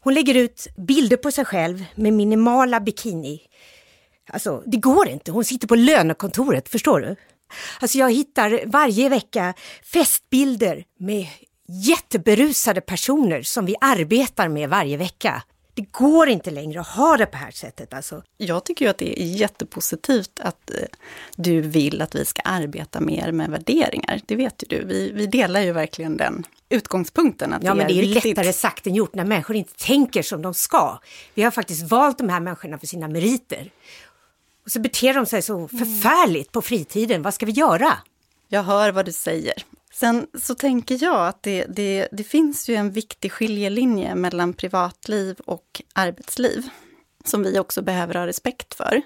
hon 0.00 0.14
lägger 0.14 0.34
ut 0.34 0.66
bilder 0.76 1.16
på 1.16 1.30
sig 1.30 1.44
själv 1.44 1.84
med 1.94 2.12
minimala 2.12 2.80
bikini. 2.80 3.40
Alltså, 4.28 4.62
det 4.66 4.76
går 4.76 5.08
inte. 5.08 5.30
Hon 5.30 5.44
sitter 5.44 5.68
på 5.68 5.74
lönekontoret, 5.74 6.68
förstår 6.68 7.00
du? 7.00 7.16
Alltså 7.80 7.98
jag 7.98 8.12
hittar 8.12 8.62
varje 8.66 9.08
vecka 9.08 9.54
festbilder 9.82 10.84
med 10.98 11.26
jätteberusade 11.68 12.80
personer 12.80 13.42
som 13.42 13.66
vi 13.66 13.74
arbetar 13.80 14.48
med 14.48 14.68
varje 14.68 14.96
vecka. 14.96 15.42
Det 15.74 15.92
går 15.92 16.28
inte 16.28 16.50
längre 16.50 16.80
att 16.80 16.86
ha 16.86 17.16
det 17.16 17.26
på 17.26 17.32
det 17.32 17.38
här 17.38 17.50
sättet. 17.50 17.94
Alltså. 17.94 18.22
Jag 18.36 18.64
tycker 18.64 18.84
ju 18.84 18.90
att 18.90 18.98
det 18.98 19.22
är 19.22 19.26
jättepositivt 19.26 20.40
att 20.40 20.70
eh, 20.70 20.76
du 21.36 21.60
vill 21.60 22.02
att 22.02 22.14
vi 22.14 22.24
ska 22.24 22.42
arbeta 22.42 23.00
mer 23.00 23.32
med 23.32 23.50
värderingar. 23.50 24.20
Det 24.26 24.36
vet 24.36 24.62
ju 24.62 24.78
du. 24.78 24.84
Vi, 24.84 25.12
vi 25.12 25.26
delar 25.26 25.60
ju 25.60 25.72
verkligen 25.72 26.16
den 26.16 26.46
utgångspunkten. 26.68 27.52
Att 27.52 27.62
ja, 27.62 27.70
det 27.70 27.76
men 27.76 27.86
det 27.86 27.92
är, 27.92 28.02
är 28.02 28.28
lättare 28.28 28.52
sagt 28.52 28.86
än 28.86 28.94
gjort 28.94 29.14
när 29.14 29.24
människor 29.24 29.56
inte 29.56 29.74
tänker 29.74 30.22
som 30.22 30.42
de 30.42 30.54
ska. 30.54 30.98
Vi 31.34 31.42
har 31.42 31.50
faktiskt 31.50 31.90
valt 31.90 32.18
de 32.18 32.28
här 32.28 32.40
människorna 32.40 32.78
för 32.78 32.86
sina 32.86 33.08
meriter. 33.08 33.70
Och 34.68 34.72
så 34.72 34.80
beter 34.80 35.14
de 35.14 35.26
sig 35.26 35.42
så 35.42 35.68
förfärligt 35.68 36.52
på 36.52 36.62
fritiden. 36.62 37.22
Vad 37.22 37.34
ska 37.34 37.46
vi 37.46 37.52
göra? 37.52 37.98
Jag 38.48 38.62
hör 38.62 38.92
vad 38.92 39.04
du 39.04 39.12
säger. 39.12 39.54
Sen 39.92 40.26
så 40.34 40.54
tänker 40.54 41.02
jag 41.02 41.28
att 41.28 41.42
det, 41.42 41.64
det, 41.68 42.08
det 42.12 42.24
finns 42.24 42.68
ju 42.68 42.74
en 42.74 42.90
viktig 42.90 43.32
skiljelinje 43.32 44.14
mellan 44.14 44.52
privatliv 44.52 45.36
och 45.44 45.82
arbetsliv 45.92 46.68
som 47.24 47.42
vi 47.42 47.58
också 47.58 47.82
behöver 47.82 48.14
ha 48.14 48.26
respekt 48.26 48.74
för. 48.74 49.02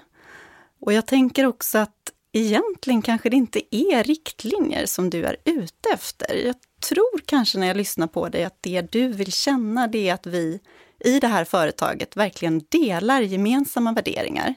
Och 0.81 0.93
jag 0.93 1.05
tänker 1.05 1.45
också 1.45 1.77
att 1.77 2.11
egentligen 2.33 3.01
kanske 3.01 3.29
det 3.29 3.37
inte 3.37 3.75
är 3.75 4.03
riktlinjer 4.03 4.85
som 4.85 5.09
du 5.09 5.25
är 5.25 5.35
ute 5.45 5.89
efter. 5.93 6.45
Jag 6.45 6.55
tror 6.89 7.21
kanske 7.25 7.57
när 7.57 7.67
jag 7.67 7.77
lyssnar 7.77 8.07
på 8.07 8.29
dig 8.29 8.43
att 8.43 8.57
det 8.61 8.81
du 8.91 9.07
vill 9.07 9.31
känna 9.31 9.87
det 9.87 10.09
är 10.09 10.13
att 10.13 10.27
vi 10.27 10.59
i 10.99 11.19
det 11.19 11.27
här 11.27 11.45
företaget 11.45 12.17
verkligen 12.17 12.61
delar 12.69 13.21
gemensamma 13.21 13.93
värderingar. 13.93 14.55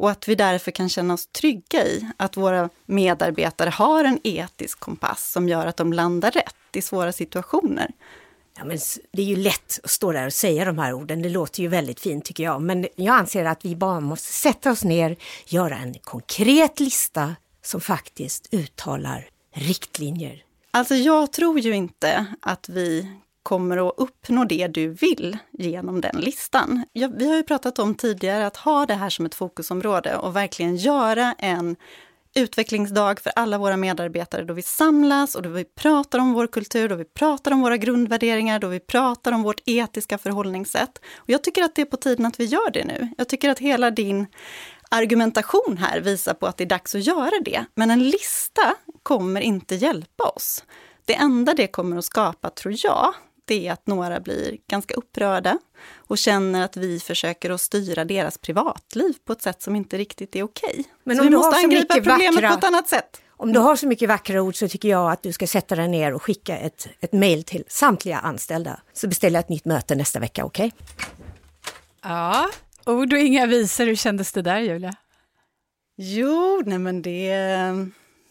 Och 0.00 0.10
att 0.10 0.28
vi 0.28 0.34
därför 0.34 0.70
kan 0.70 0.88
känna 0.88 1.14
oss 1.14 1.26
trygga 1.26 1.86
i 1.86 2.10
att 2.16 2.36
våra 2.36 2.70
medarbetare 2.86 3.70
har 3.70 4.04
en 4.04 4.18
etisk 4.24 4.80
kompass 4.80 5.32
som 5.32 5.48
gör 5.48 5.66
att 5.66 5.76
de 5.76 5.92
landar 5.92 6.30
rätt 6.30 6.54
i 6.72 6.82
svåra 6.82 7.12
situationer. 7.12 7.90
Ja, 8.58 8.64
men 8.64 8.78
det 9.12 9.22
är 9.22 9.26
ju 9.26 9.36
lätt 9.36 9.80
att 9.84 9.90
stå 9.90 10.12
där 10.12 10.26
och 10.26 10.32
säga 10.32 10.64
de 10.64 10.78
här 10.78 10.92
orden, 10.92 11.22
det 11.22 11.28
låter 11.28 11.62
ju 11.62 11.68
väldigt 11.68 12.00
fint 12.00 12.24
tycker 12.24 12.44
jag. 12.44 12.62
Men 12.62 12.86
jag 12.96 13.14
anser 13.14 13.44
att 13.44 13.64
vi 13.64 13.76
bara 13.76 14.00
måste 14.00 14.32
sätta 14.32 14.70
oss 14.70 14.84
ner, 14.84 15.16
göra 15.46 15.76
en 15.76 15.94
konkret 15.94 16.80
lista 16.80 17.36
som 17.62 17.80
faktiskt 17.80 18.48
uttalar 18.54 19.28
riktlinjer. 19.54 20.42
Alltså 20.70 20.94
jag 20.94 21.32
tror 21.32 21.60
ju 21.60 21.74
inte 21.74 22.26
att 22.40 22.68
vi 22.68 23.06
kommer 23.42 23.88
att 23.88 23.94
uppnå 23.96 24.44
det 24.44 24.66
du 24.66 24.88
vill 24.88 25.38
genom 25.52 26.00
den 26.00 26.16
listan. 26.16 26.84
Ja, 26.92 27.08
vi 27.14 27.28
har 27.28 27.36
ju 27.36 27.42
pratat 27.42 27.78
om 27.78 27.94
tidigare 27.94 28.46
att 28.46 28.56
ha 28.56 28.86
det 28.86 28.94
här 28.94 29.10
som 29.10 29.26
ett 29.26 29.34
fokusområde 29.34 30.16
och 30.16 30.36
verkligen 30.36 30.76
göra 30.76 31.34
en 31.38 31.76
utvecklingsdag 32.34 33.20
för 33.20 33.32
alla 33.36 33.58
våra 33.58 33.76
medarbetare 33.76 34.44
då 34.44 34.54
vi 34.54 34.62
samlas 34.62 35.34
och 35.34 35.42
då 35.42 35.48
vi 35.48 35.64
pratar 35.64 36.18
om 36.18 36.32
vår 36.32 36.46
kultur, 36.46 36.88
då 36.88 36.94
vi 36.94 37.04
pratar 37.04 37.52
om 37.52 37.60
våra 37.60 37.76
grundvärderingar, 37.76 38.58
då 38.58 38.68
vi 38.68 38.80
pratar 38.80 39.32
om 39.32 39.42
vårt 39.42 39.60
etiska 39.66 40.18
förhållningssätt. 40.18 41.00
Och 41.16 41.30
jag 41.30 41.44
tycker 41.44 41.62
att 41.62 41.74
det 41.74 41.82
är 41.82 41.86
på 41.86 41.96
tiden 41.96 42.26
att 42.26 42.40
vi 42.40 42.44
gör 42.44 42.70
det 42.70 42.84
nu. 42.84 43.08
Jag 43.18 43.28
tycker 43.28 43.50
att 43.50 43.58
hela 43.58 43.90
din 43.90 44.26
argumentation 44.90 45.76
här 45.78 46.00
visar 46.00 46.34
på 46.34 46.46
att 46.46 46.56
det 46.56 46.64
är 46.64 46.68
dags 46.68 46.94
att 46.94 47.06
göra 47.06 47.40
det. 47.44 47.64
Men 47.74 47.90
en 47.90 48.10
lista 48.10 48.74
kommer 49.02 49.40
inte 49.40 49.74
hjälpa 49.74 50.24
oss. 50.24 50.64
Det 51.04 51.14
enda 51.14 51.54
det 51.54 51.66
kommer 51.66 51.96
att 51.96 52.04
skapa, 52.04 52.50
tror 52.50 52.74
jag, 52.76 53.14
det 53.44 53.66
är 53.66 53.72
att 53.72 53.86
några 53.86 54.20
blir 54.20 54.56
ganska 54.68 54.94
upprörda 54.94 55.58
och 55.96 56.18
känner 56.18 56.64
att 56.64 56.76
vi 56.76 57.00
försöker 57.00 57.50
att 57.50 57.60
styra 57.60 58.04
deras 58.04 58.38
privatliv 58.38 59.14
på 59.24 59.32
ett 59.32 59.42
sätt 59.42 59.62
som 59.62 59.76
inte 59.76 59.98
riktigt 59.98 60.36
är 60.36 60.42
okej. 60.42 60.84
Men 61.04 61.16
så 61.16 61.22
vi 61.22 61.30
måste 61.30 61.56
angripa 61.56 61.94
problemet 61.94 62.34
vackra, 62.34 62.48
på 62.50 62.58
ett 62.58 62.64
annat 62.64 62.88
sätt. 62.88 63.20
Om 63.36 63.52
du 63.52 63.60
har 63.60 63.76
så 63.76 63.86
mycket 63.86 64.08
vackra 64.08 64.42
ord 64.42 64.56
så 64.56 64.68
tycker 64.68 64.88
jag 64.88 65.12
att 65.12 65.22
du 65.22 65.32
ska 65.32 65.46
sätta 65.46 65.76
dig 65.76 65.88
ner 65.88 66.14
och 66.14 66.22
skicka 66.22 66.58
ett, 66.58 66.88
ett 67.00 67.12
mejl 67.12 67.44
till 67.44 67.64
samtliga 67.68 68.18
anställda. 68.18 68.80
Så 68.92 69.08
beställer 69.08 69.36
jag 69.36 69.40
ett 69.44 69.48
nytt 69.48 69.64
möte 69.64 69.94
nästa 69.94 70.20
vecka, 70.20 70.44
okej? 70.44 70.66
Okay? 70.66 71.06
Ja, 72.02 72.50
ord 72.86 73.12
och 73.12 73.18
inga 73.18 73.46
visor. 73.46 73.86
Hur 73.86 73.94
kändes 73.94 74.32
det 74.32 74.42
där, 74.42 74.60
Julia? 74.60 74.94
Jo, 75.96 76.62
nej 76.66 76.78
men 76.78 77.02
det 77.02 77.30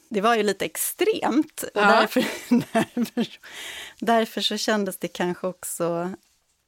det 0.10 0.22
var 0.22 0.36
ju 0.36 0.44
lite 0.44 0.66
extremt. 0.66 1.64
Och 1.64 1.70
Ja. 1.82 1.86
därför, 1.86 2.26
därför, 2.74 3.28
därför 4.00 4.42
så 4.42 4.58
kändes 4.58 4.98
det 4.98 5.08
kanske 5.08 5.48
också 5.48 6.12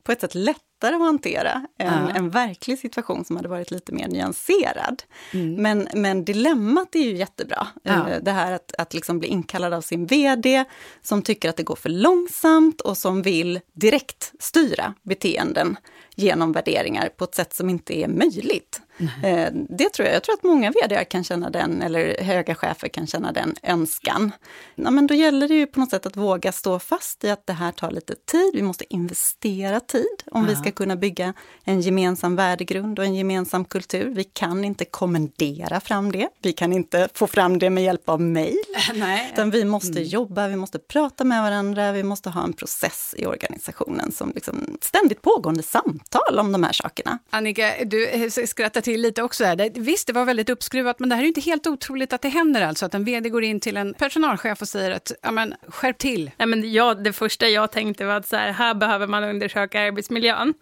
på 0.04 0.12
ett 0.12 0.22
sätt 0.22 0.36
lättare 0.36 0.96
att 0.96 1.02
hantera 1.02 1.52
än 1.78 2.08
Ja. 2.10 2.16
en 2.16 2.30
verklig 2.30 2.80
situation 2.80 3.26
som 3.26 3.36
hade 3.36 3.50
varit 3.50 3.72
lite 3.72 3.92
mer 3.92 4.08
nyanserad. 4.08 5.04
Mm. 5.34 5.54
Men, 5.56 5.88
men 5.94 6.26
dilemmat 6.26 6.96
är 6.96 7.00
ju 7.00 7.16
jättebra. 7.18 7.68
Ja. 7.84 8.10
Eh, 8.10 8.22
Det 8.24 8.32
här 8.32 8.52
att, 8.52 8.74
att 8.78 8.94
liksom 8.94 9.20
bli 9.20 9.28
inkallad 9.28 9.74
av 9.74 9.82
sin 9.82 10.06
VD 10.06 10.66
som 11.02 11.22
tycker 11.22 11.50
att 11.50 11.58
det 11.58 11.64
går 11.64 11.76
för 11.76 11.90
långsamt 11.90 12.82
och 12.82 12.98
som 12.98 13.22
vill 13.22 13.60
direkt 13.74 14.32
styra 14.40 14.94
beteenden 15.04 15.78
genom 16.16 16.52
värderingar 16.52 17.10
på 17.10 17.24
ett 17.24 17.36
sätt 17.36 17.54
som 17.54 17.70
inte 17.70 17.98
är 18.00 18.08
möjligt. 18.08 18.81
Eh, 19.24 19.48
Det 19.70 19.90
tror 19.90 20.06
jag. 20.08 20.16
Jag 20.16 20.24
tror 20.24 20.34
att 20.36 20.44
många 20.44 20.72
VD 20.72 21.06
kan 21.06 21.24
känna 21.24 21.50
den, 21.50 21.82
eller 21.82 22.24
höga 22.24 22.56
chefer 22.56 22.88
kan 22.88 23.08
känna 23.08 23.32
den 23.32 23.56
önskan. 23.64 24.32
Ja, 24.76 24.92
men 24.92 25.08
då 25.08 25.14
gäller 25.14 25.48
det 25.48 25.54
ju 25.56 25.68
på 25.68 25.80
något 25.80 25.90
sätt 25.90 26.06
att 26.06 26.18
våga 26.18 26.52
stå 26.52 26.80
fast 26.80 27.24
i 27.24 27.30
att 27.30 27.48
det 27.48 27.54
här 27.54 27.72
tar 27.72 27.92
lite 27.92 28.16
tid. 28.16 28.52
Vi 28.54 28.62
måste 28.62 28.94
investera 28.94 29.80
tid 29.80 30.24
om 30.32 30.46
vi 30.46 30.56
ska 30.56 30.72
kunna 30.72 30.96
bygga 30.96 31.34
en 31.64 31.82
gemensam 31.82 32.36
värdegrund 32.36 33.00
och 33.00 33.06
en 33.06 33.16
gemensam 33.16 33.66
kultur. 33.66 34.10
Vi 34.16 34.24
kan 34.24 34.66
inte 34.66 34.86
kommendera 34.86 35.80
fram 35.80 36.12
det. 36.12 36.28
Vi 36.42 36.54
kan 36.54 36.74
inte 36.74 37.10
få 37.14 37.28
fram 37.28 37.60
det 37.60 37.70
med 37.70 37.84
hjälp 37.84 38.10
av 38.10 38.22
mejl. 38.22 38.58
Utan 39.34 39.52
vi 39.52 39.66
måste 39.66 40.00
jobba, 40.02 40.48
vi 40.48 40.56
måste 40.56 40.80
prata 40.80 41.24
med 41.24 41.42
varandra, 41.42 41.92
vi 41.92 42.04
måste 42.04 42.30
ha 42.30 42.44
en 42.44 42.54
process 42.54 43.16
i 43.18 43.26
organisationen 43.26 44.12
som 44.12 44.32
liksom 44.36 44.78
ständigt 44.82 45.22
pågående 45.22 45.64
samtal 45.64 46.40
om 46.40 46.52
de 46.52 46.64
här 46.64 46.74
sakerna. 46.74 47.18
Annika, 47.30 47.74
du 47.86 48.08
eh, 48.08 48.30
till 48.82 49.02
lite 49.02 49.24
också. 49.24 49.44
Här. 49.46 49.56
Det- 49.56 49.72
Visst, 49.78 50.08
det 50.08 50.14
var 50.14 50.26
väldigt 50.26 50.50
uppskruvat, 50.50 51.00
men 51.00 51.10
det 51.10 51.16
här 51.16 51.24
är 51.24 51.28
inte 51.28 51.42
helt 51.42 51.68
otroligt 51.68 52.14
att 52.14 52.22
det 52.22 52.30
händer 52.30 52.62
alltså. 52.62 52.86
Att 52.86 52.94
en 52.94 53.04
vd 53.04 53.30
går 53.30 53.44
in 53.44 53.60
till 53.60 53.78
en 53.78 53.94
personalchef 53.94 54.62
och 54.62 54.68
säger 54.68 54.92
att, 54.92 55.12
ja 55.22 55.32
men 55.32 55.54
skärp 55.68 55.98
till. 55.98 56.32
Nej, 56.38 56.48
men 56.48 56.74
jag, 56.74 57.04
det 57.04 57.14
första 57.14 57.48
jag 57.48 57.72
tänkte 57.72 58.06
var 58.06 58.14
att 58.16 58.28
så 58.28 58.36
här, 58.36 58.52
här 58.52 58.74
behöver 58.74 59.08
man 59.08 59.24
undersöka 59.24 59.82
arbetsmiljön. 59.82 60.54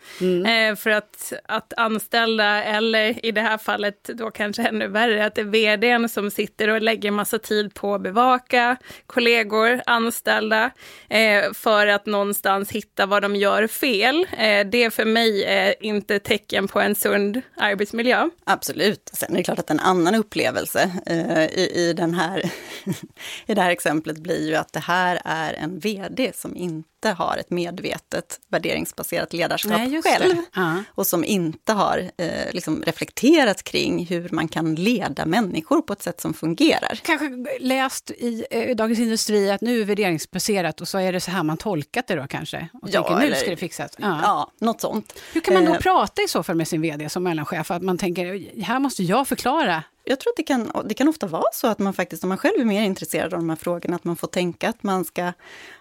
Eh, 0.45 0.75
för 0.75 0.89
att, 0.89 1.33
att 1.45 1.73
anställda, 1.77 2.63
eller 2.63 3.25
i 3.25 3.31
det 3.31 3.41
här 3.41 3.57
fallet 3.57 4.03
då 4.03 4.31
kanske 4.31 4.63
ännu 4.63 4.87
värre, 4.87 5.25
att 5.25 5.35
det 5.35 5.41
är 5.41 5.45
vdn 5.45 6.09
som 6.09 6.31
sitter 6.31 6.67
och 6.67 6.81
lägger 6.81 7.11
massa 7.11 7.39
tid 7.39 7.73
på 7.73 7.95
att 7.95 8.01
bevaka 8.01 8.75
kollegor, 9.05 9.81
anställda, 9.85 10.71
eh, 11.09 11.53
för 11.53 11.87
att 11.87 12.05
någonstans 12.05 12.71
hitta 12.71 13.05
vad 13.05 13.21
de 13.21 13.35
gör 13.35 13.67
fel. 13.67 14.27
Eh, 14.37 14.67
det 14.71 14.93
för 14.93 15.05
mig 15.05 15.43
är 15.45 15.83
inte 15.83 16.19
tecken 16.19 16.67
på 16.67 16.79
en 16.81 16.95
sund 16.95 17.41
arbetsmiljö. 17.57 18.08
Absolut. 18.43 19.09
Sen 19.13 19.33
är 19.33 19.37
det 19.37 19.43
klart 19.43 19.59
att 19.59 19.69
en 19.69 19.79
annan 19.79 20.15
upplevelse 20.15 20.91
eh, 21.05 21.43
i, 21.45 21.71
i, 21.75 21.93
den 21.93 22.13
här, 22.13 22.51
i 23.45 23.53
det 23.53 23.61
här 23.61 23.71
exemplet 23.71 24.17
blir 24.17 24.47
ju 24.47 24.55
att 24.55 24.73
det 24.73 24.79
här 24.79 25.21
är 25.25 25.53
en 25.53 25.79
VD 25.79 26.31
som 26.35 26.55
inte 26.55 26.98
har 27.07 27.37
ett 27.39 27.49
medvetet 27.49 28.39
värderingsbaserat 28.47 29.33
ledarskap 29.33 29.71
Nej, 29.71 30.01
själv. 30.01 30.35
Ja. 30.55 30.83
Och 30.95 31.07
som 31.07 31.23
inte 31.25 31.73
har 31.73 31.97
eh, 32.17 32.29
liksom 32.51 32.83
reflekterat 32.85 33.63
kring 33.63 34.05
hur 34.05 34.29
man 34.31 34.47
kan 34.47 34.75
leda 34.75 35.25
människor 35.25 35.81
på 35.81 35.93
ett 35.93 36.01
sätt 36.01 36.21
som 36.21 36.33
fungerar. 36.33 36.99
Kanske 37.03 37.29
läst 37.59 38.11
i 38.11 38.45
eh, 38.51 38.75
Dagens 38.75 38.99
Industri 38.99 39.51
att 39.51 39.61
nu 39.61 39.81
är 39.81 39.85
värderingsbaserat 39.85 40.81
och 40.81 40.87
så 40.87 40.97
är 40.97 41.13
det 41.13 41.19
så 41.21 41.31
här 41.31 41.43
man 41.43 41.57
tolkat 41.57 42.07
det 42.07 42.15
då 42.15 42.27
kanske. 42.27 42.69
Och 42.81 42.89
Ja, 42.91 43.01
tänker 43.03 43.19
nu 43.19 43.25
eller- 43.27 43.35
ska 43.35 43.49
det 43.49 43.57
fixas. 43.57 43.91
Ja. 43.97 44.19
Ja, 44.23 44.51
något 44.59 44.81
sånt. 44.81 45.19
Hur 45.33 45.41
kan 45.41 45.53
man 45.53 45.65
då 45.65 45.73
Eh, 45.73 45.79
prata 45.79 46.21
i 46.21 46.27
så 46.27 46.43
fall 46.43 46.55
med 46.55 46.67
sin 46.67 46.81
vd 46.81 47.09
som 47.09 47.23
mellanchef? 47.23 47.71
Att 47.71 47.81
man 47.81 47.97
tänker, 47.97 48.61
här 48.63 48.79
måste 48.79 49.03
jag 49.03 49.27
förklara. 49.27 49.83
Jag 50.09 50.19
tror 50.19 50.31
att 50.31 50.37
det 50.37 50.43
kan, 50.43 50.71
det 50.85 50.93
kan 50.93 51.07
ofta 51.07 51.27
vara 51.27 51.43
så 51.53 51.67
att 51.67 51.79
man 51.79 51.93
faktiskt, 51.93 52.23
om 52.23 52.29
man 52.29 52.37
själv 52.37 52.59
är 52.59 52.65
mer 52.65 52.83
intresserad 52.83 53.33
av 53.33 53.39
de 53.39 53.49
här 53.49 53.55
frågorna, 53.55 53.95
att 53.95 54.03
man 54.03 54.15
får 54.15 54.27
tänka 54.27 54.69
att 54.69 54.83
man 54.83 55.05
ska 55.05 55.21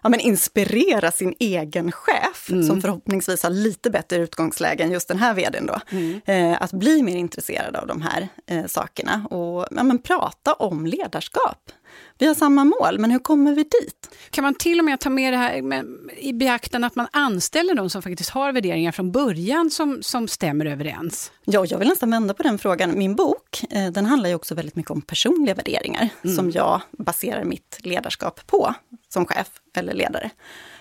ja, 0.02 0.08
men 0.08 0.20
inspirera 0.20 1.10
sin 1.10 1.34
egen 1.38 1.92
chef, 1.92 2.46
som 2.46 2.80
förhoppningsvis 2.80 3.42
har 3.42 3.50
lite 3.50 3.90
bättre 3.90 4.16
utgångsläge 4.16 4.84
än 4.84 4.90
just 4.90 5.08
den 5.08 5.18
här 5.18 5.34
vdn 5.34 5.66
då, 5.66 5.80
eh, 6.32 6.62
att 6.62 6.72
bli 6.72 7.02
mer 7.02 7.16
intresserad 7.16 7.76
av 7.76 7.86
de 7.86 8.02
här 8.02 8.28
eh, 8.46 8.66
sakerna 8.66 9.26
och 9.30 9.66
ja, 9.70 9.82
men 9.82 9.98
prata 9.98 10.52
om 10.52 10.86
ledarskap. 10.86 11.72
Vi 12.18 12.26
har 12.26 12.34
samma 12.34 12.64
mål, 12.64 12.98
men 12.98 13.10
hur 13.10 13.18
kommer 13.18 13.54
vi 13.54 13.62
dit? 13.62 14.10
Kan 14.30 14.44
man 14.44 14.54
till 14.54 14.78
och 14.78 14.84
med 14.84 15.00
ta 15.00 15.10
med 15.10 15.32
det 15.32 15.36
här 15.36 15.62
med, 15.62 15.86
i 16.16 16.32
beaktande 16.32 16.86
att 16.86 16.94
man 16.96 17.06
anställer 17.12 17.74
de 17.74 17.90
som 17.90 18.02
faktiskt 18.02 18.30
har 18.30 18.52
värderingar 18.52 18.92
från 18.92 19.12
början 19.12 19.70
som, 19.70 20.02
som 20.02 20.28
stämmer 20.28 20.66
överens? 20.66 21.32
Ja, 21.44 21.64
jag 21.66 21.78
vill 21.78 21.88
nästan 21.88 22.10
vända 22.10 22.34
på 22.34 22.42
den 22.42 22.58
frågan. 22.58 22.98
Min 22.98 23.14
bok, 23.16 23.62
eh, 23.70 23.90
den 23.90 24.06
handlar 24.06 24.28
ju 24.28 24.34
också 24.34 24.54
väldigt 24.54 24.76
mycket 24.76 24.90
om 24.90 25.02
personliga 25.02 25.54
värderingar 25.54 26.08
som 26.36 26.50
jag 26.50 26.80
baserar 26.98 27.44
mitt 27.44 27.78
ledarskap 27.82 28.46
på 28.46 28.74
som 29.08 29.26
chef 29.26 29.48
eller 29.76 29.94
ledare. 29.94 30.30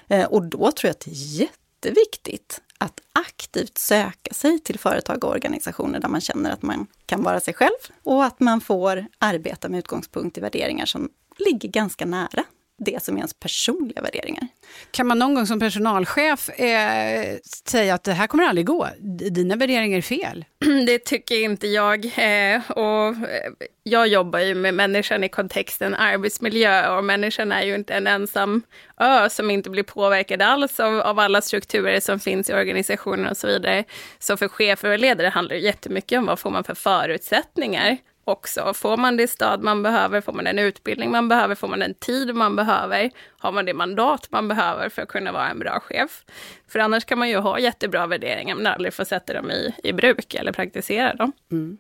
Eh, 0.08 0.26
Och 0.26 0.44
då 0.44 0.72
tror 0.72 0.88
jag 0.88 0.92
att 0.92 1.00
det 1.00 1.12
är 1.12 1.42
jätteviktigt 1.42 2.62
att 2.78 3.00
aktivt 3.14 3.78
söka 3.78 4.34
sig 4.34 4.60
till 4.60 4.80
företag 4.80 5.24
och 5.24 5.32
organisationer 5.32 6.00
där 6.00 6.08
man 6.08 6.22
känner 6.22 6.52
att 6.52 6.62
man 6.62 6.88
kan 7.06 7.24
vara 7.24 7.40
sig 7.40 7.54
själv 7.54 7.78
och 8.04 8.26
att 8.26 8.40
man 8.40 8.62
får 8.62 9.06
arbeta 9.20 9.70
med 9.70 9.78
utgångspunkt 9.78 10.38
i 10.38 10.42
värderingar 10.42 10.86
som 10.86 11.10
ligger 11.38 11.70
ganska 11.70 12.06
nära 12.06 12.44
det 12.78 13.04
som 13.04 13.16
är 13.16 13.20
ens 13.20 13.34
personliga 13.34 14.02
värderingar. 14.02 14.48
Kan 14.92 15.08
man 15.08 15.20
någon 15.20 15.36
gång 15.36 15.48
som 15.48 15.60
personalchef 15.60 16.50
eh, 16.50 17.38
säga 17.68 17.94
att 17.94 18.04
det 18.04 18.14
här 18.14 18.28
kommer 18.28 18.44
aldrig 18.44 18.66
gå, 18.66 18.88
dina 19.32 19.56
värderingar 19.56 19.98
är 19.98 20.02
fel? 20.02 20.46
Det 20.86 21.00
tycker 21.00 21.36
inte 21.36 21.68
jag. 21.68 22.06
Eh, 22.06 22.72
och 22.72 23.08
eh, 23.08 23.52
jag 23.84 24.08
jobbar 24.08 24.40
ju 24.40 24.56
med 24.56 24.74
människan 24.74 25.24
i 25.24 25.30
kontexten 25.30 25.96
arbetsmiljö 25.96 26.98
och 26.98 27.04
människan 27.04 27.52
är 27.52 27.64
ju 27.64 27.76
inte 27.76 27.94
en 27.94 28.08
ensam 28.08 28.62
ö 29.00 29.30
som 29.30 29.52
inte 29.52 29.70
blir 29.70 29.84
påverkad 29.84 30.42
alls 30.42 30.80
av, 30.80 31.00
av 31.00 31.20
alla 31.20 31.42
strukturer 31.42 32.00
som 32.00 32.20
finns 32.20 32.50
i 32.50 32.54
organisationen 32.54 33.28
och 33.28 33.38
så 33.38 33.48
vidare. 33.48 33.84
Så 34.20 34.38
för 34.38 34.48
chefer 34.48 34.90
och 34.90 35.00
ledare 35.00 35.28
handlar 35.28 35.56
det 35.56 35.62
jättemycket 35.62 36.20
om 36.20 36.26
vad 36.26 36.40
får 36.40 36.50
man 36.50 36.64
för 36.64 36.76
förutsättningar 36.76 37.98
också. 38.28 38.74
Får 38.74 38.98
man 38.98 39.18
det 39.18 39.28
stöd 39.28 39.62
man 39.62 39.84
behöver, 39.84 40.22
får 40.22 40.34
man 40.34 40.46
den 40.46 40.60
utbildning 40.60 41.12
man 41.12 41.30
behöver, 41.30 41.56
får 41.56 41.68
man 41.68 41.80
den 41.80 41.94
tid 41.94 42.36
man 42.36 42.56
behöver, 42.56 43.12
har 43.38 43.52
man 43.52 43.66
det 43.66 43.74
mandat 43.74 44.28
man 44.32 44.48
behöver 44.48 44.90
för 44.90 45.02
att 45.02 45.08
kunna 45.08 45.32
vara 45.32 45.50
en 45.50 45.60
bra 45.60 45.80
chef. 45.80 46.24
För 46.68 46.80
annars 46.80 47.06
kan 47.06 47.20
man 47.20 47.30
ju 47.30 47.38
ha 47.38 47.60
jättebra 47.60 48.08
värderingar 48.08 48.56
men 48.56 48.68
aldrig 48.68 48.94
få 48.94 49.06
sätta 49.06 49.34
dem 49.34 49.52
i, 49.52 49.74
i 49.84 49.94
bruk 49.94 50.34
eller 50.34 50.52
praktisera 50.52 51.14
dem. 51.14 51.32
Mm. 51.52 51.78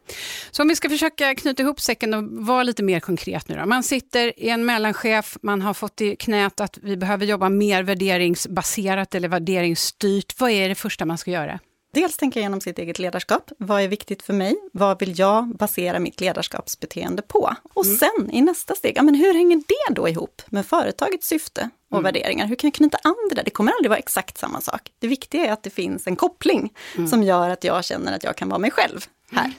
Så 0.52 0.62
om 0.62 0.68
vi 0.68 0.76
ska 0.76 0.90
försöka 0.90 1.36
knyta 1.36 1.64
ihop 1.64 1.80
säcken 1.80 2.14
och 2.14 2.24
vara 2.24 2.64
lite 2.64 2.84
mer 2.84 3.00
konkret 3.00 3.48
nu 3.48 3.56
då. 3.56 3.66
Man 3.66 3.84
sitter 3.84 4.40
i 4.40 4.50
en 4.50 4.66
mellanchef, 4.66 5.38
man 5.42 5.62
har 5.62 5.74
fått 5.74 6.02
i 6.02 6.16
knät 6.16 6.62
att 6.62 6.78
vi 6.82 6.98
behöver 6.98 7.26
jobba 7.26 7.50
mer 7.50 7.84
värderingsbaserat 7.84 9.16
eller 9.16 9.28
värderingsstyrt. 9.28 10.40
Vad 10.40 10.52
är 10.52 10.70
det 10.70 10.76
första 10.76 11.06
man 11.06 11.18
ska 11.18 11.32
göra? 11.32 11.60
Dels 11.94 12.18
tänka 12.18 12.40
igenom 12.40 12.62
sitt 12.62 12.80
eget 12.80 13.00
ledarskap. 13.00 13.52
Vad 13.58 13.82
är 13.82 13.88
viktigt 13.88 14.24
för 14.24 14.34
mig? 14.34 14.56
Vad 14.74 15.00
vill 15.00 15.20
jag 15.20 15.48
basera 15.48 16.00
mitt 16.00 16.22
ledarskapsbeteende 16.22 17.22
på? 17.22 17.56
Och 17.74 17.86
sen 17.86 18.30
i 18.32 18.42
nästa 18.42 18.76
steg, 18.76 19.04
men 19.04 19.16
hur 19.16 19.34
hänger 19.34 19.58
det 19.58 19.94
då 19.94 20.10
ihop 20.10 20.42
med 20.48 20.66
företagets 20.66 21.28
syfte 21.28 21.70
och 21.92 22.06
värderingar? 22.06 22.48
Hur 22.48 22.56
kan 22.56 22.68
jag 22.68 22.74
knyta 22.74 22.98
an 23.04 23.16
det 23.30 23.36
där? 23.36 23.44
Det 23.44 23.52
kommer 23.52 23.72
aldrig 23.72 23.90
vara 23.90 24.00
exakt 24.00 24.38
samma 24.38 24.62
sak. 24.62 24.92
Det 25.00 25.08
viktiga 25.08 25.46
är 25.46 25.52
att 25.52 25.64
det 25.64 25.70
finns 25.70 26.08
en 26.08 26.16
koppling 26.16 26.74
som 27.10 27.24
gör 27.24 27.50
att 27.50 27.64
jag 27.64 27.86
känner 27.86 28.16
att 28.16 28.24
jag 28.24 28.36
kan 28.36 28.50
vara 28.50 28.60
mig 28.60 28.72
själv 28.72 29.06
här. 29.32 29.54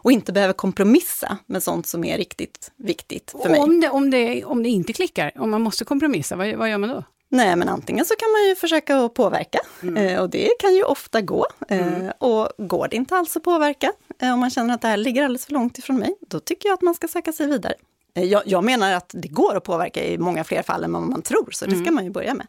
Och 0.00 0.12
inte 0.12 0.32
behöver 0.32 0.54
kompromissa 0.54 1.38
med 1.46 1.62
sånt 1.62 1.86
som 1.86 2.04
är 2.04 2.16
riktigt 2.16 2.72
viktigt 2.76 3.34
för 3.42 3.48
mig. 3.50 3.60
Om 3.60 3.80
det, 3.80 3.90
om, 3.90 4.10
det, 4.10 4.44
om 4.44 4.62
det 4.62 4.68
inte 4.68 4.92
klickar, 4.92 5.32
om 5.36 5.50
man 5.50 5.62
måste 5.62 5.84
kompromissa, 5.84 6.36
vad, 6.36 6.54
vad 6.54 6.70
gör 6.70 6.78
man 6.78 6.88
då? 6.88 7.04
Nej, 7.30 7.56
men 7.56 7.68
antingen 7.68 8.04
så 8.04 8.14
kan 8.14 8.30
man 8.32 8.48
ju 8.48 8.54
försöka 8.54 8.96
att 8.96 9.14
påverka 9.14 9.60
eh, 9.96 10.20
och 10.20 10.30
det 10.30 10.50
kan 10.60 10.74
ju 10.74 10.82
ofta 10.82 11.20
gå. 11.20 11.46
Eh, 11.68 12.08
Och 12.18 12.48
går 12.58 12.88
det 12.88 12.96
inte 12.96 13.16
alls 13.16 13.36
att 13.36 13.42
påverka, 13.42 13.92
eh, 14.22 14.32
om 14.32 14.40
man 14.40 14.50
känner 14.50 14.74
att 14.74 14.80
det 14.80 14.88
här 14.88 14.96
ligger 14.96 15.22
alldeles 15.24 15.46
för 15.46 15.52
långt 15.52 15.78
ifrån 15.78 15.96
mig, 15.96 16.14
då 16.28 16.40
tycker 16.40 16.68
jag 16.68 16.74
att 16.74 16.82
man 16.82 16.94
ska 16.94 17.08
söka 17.08 17.32
sig 17.32 17.46
vidare. 17.46 17.74
Jag, 18.14 18.42
jag 18.46 18.64
menar 18.64 18.92
att 18.92 19.10
det 19.14 19.28
går 19.28 19.56
att 19.56 19.64
påverka 19.64 20.04
i 20.04 20.18
många 20.18 20.44
fler 20.44 20.62
fall 20.62 20.84
än 20.84 20.92
vad 20.92 21.02
man 21.02 21.22
tror, 21.22 21.48
så 21.50 21.66
det 21.66 21.76
ska 21.76 21.90
man 21.90 22.04
ju 22.04 22.10
börja 22.10 22.34
med. 22.34 22.46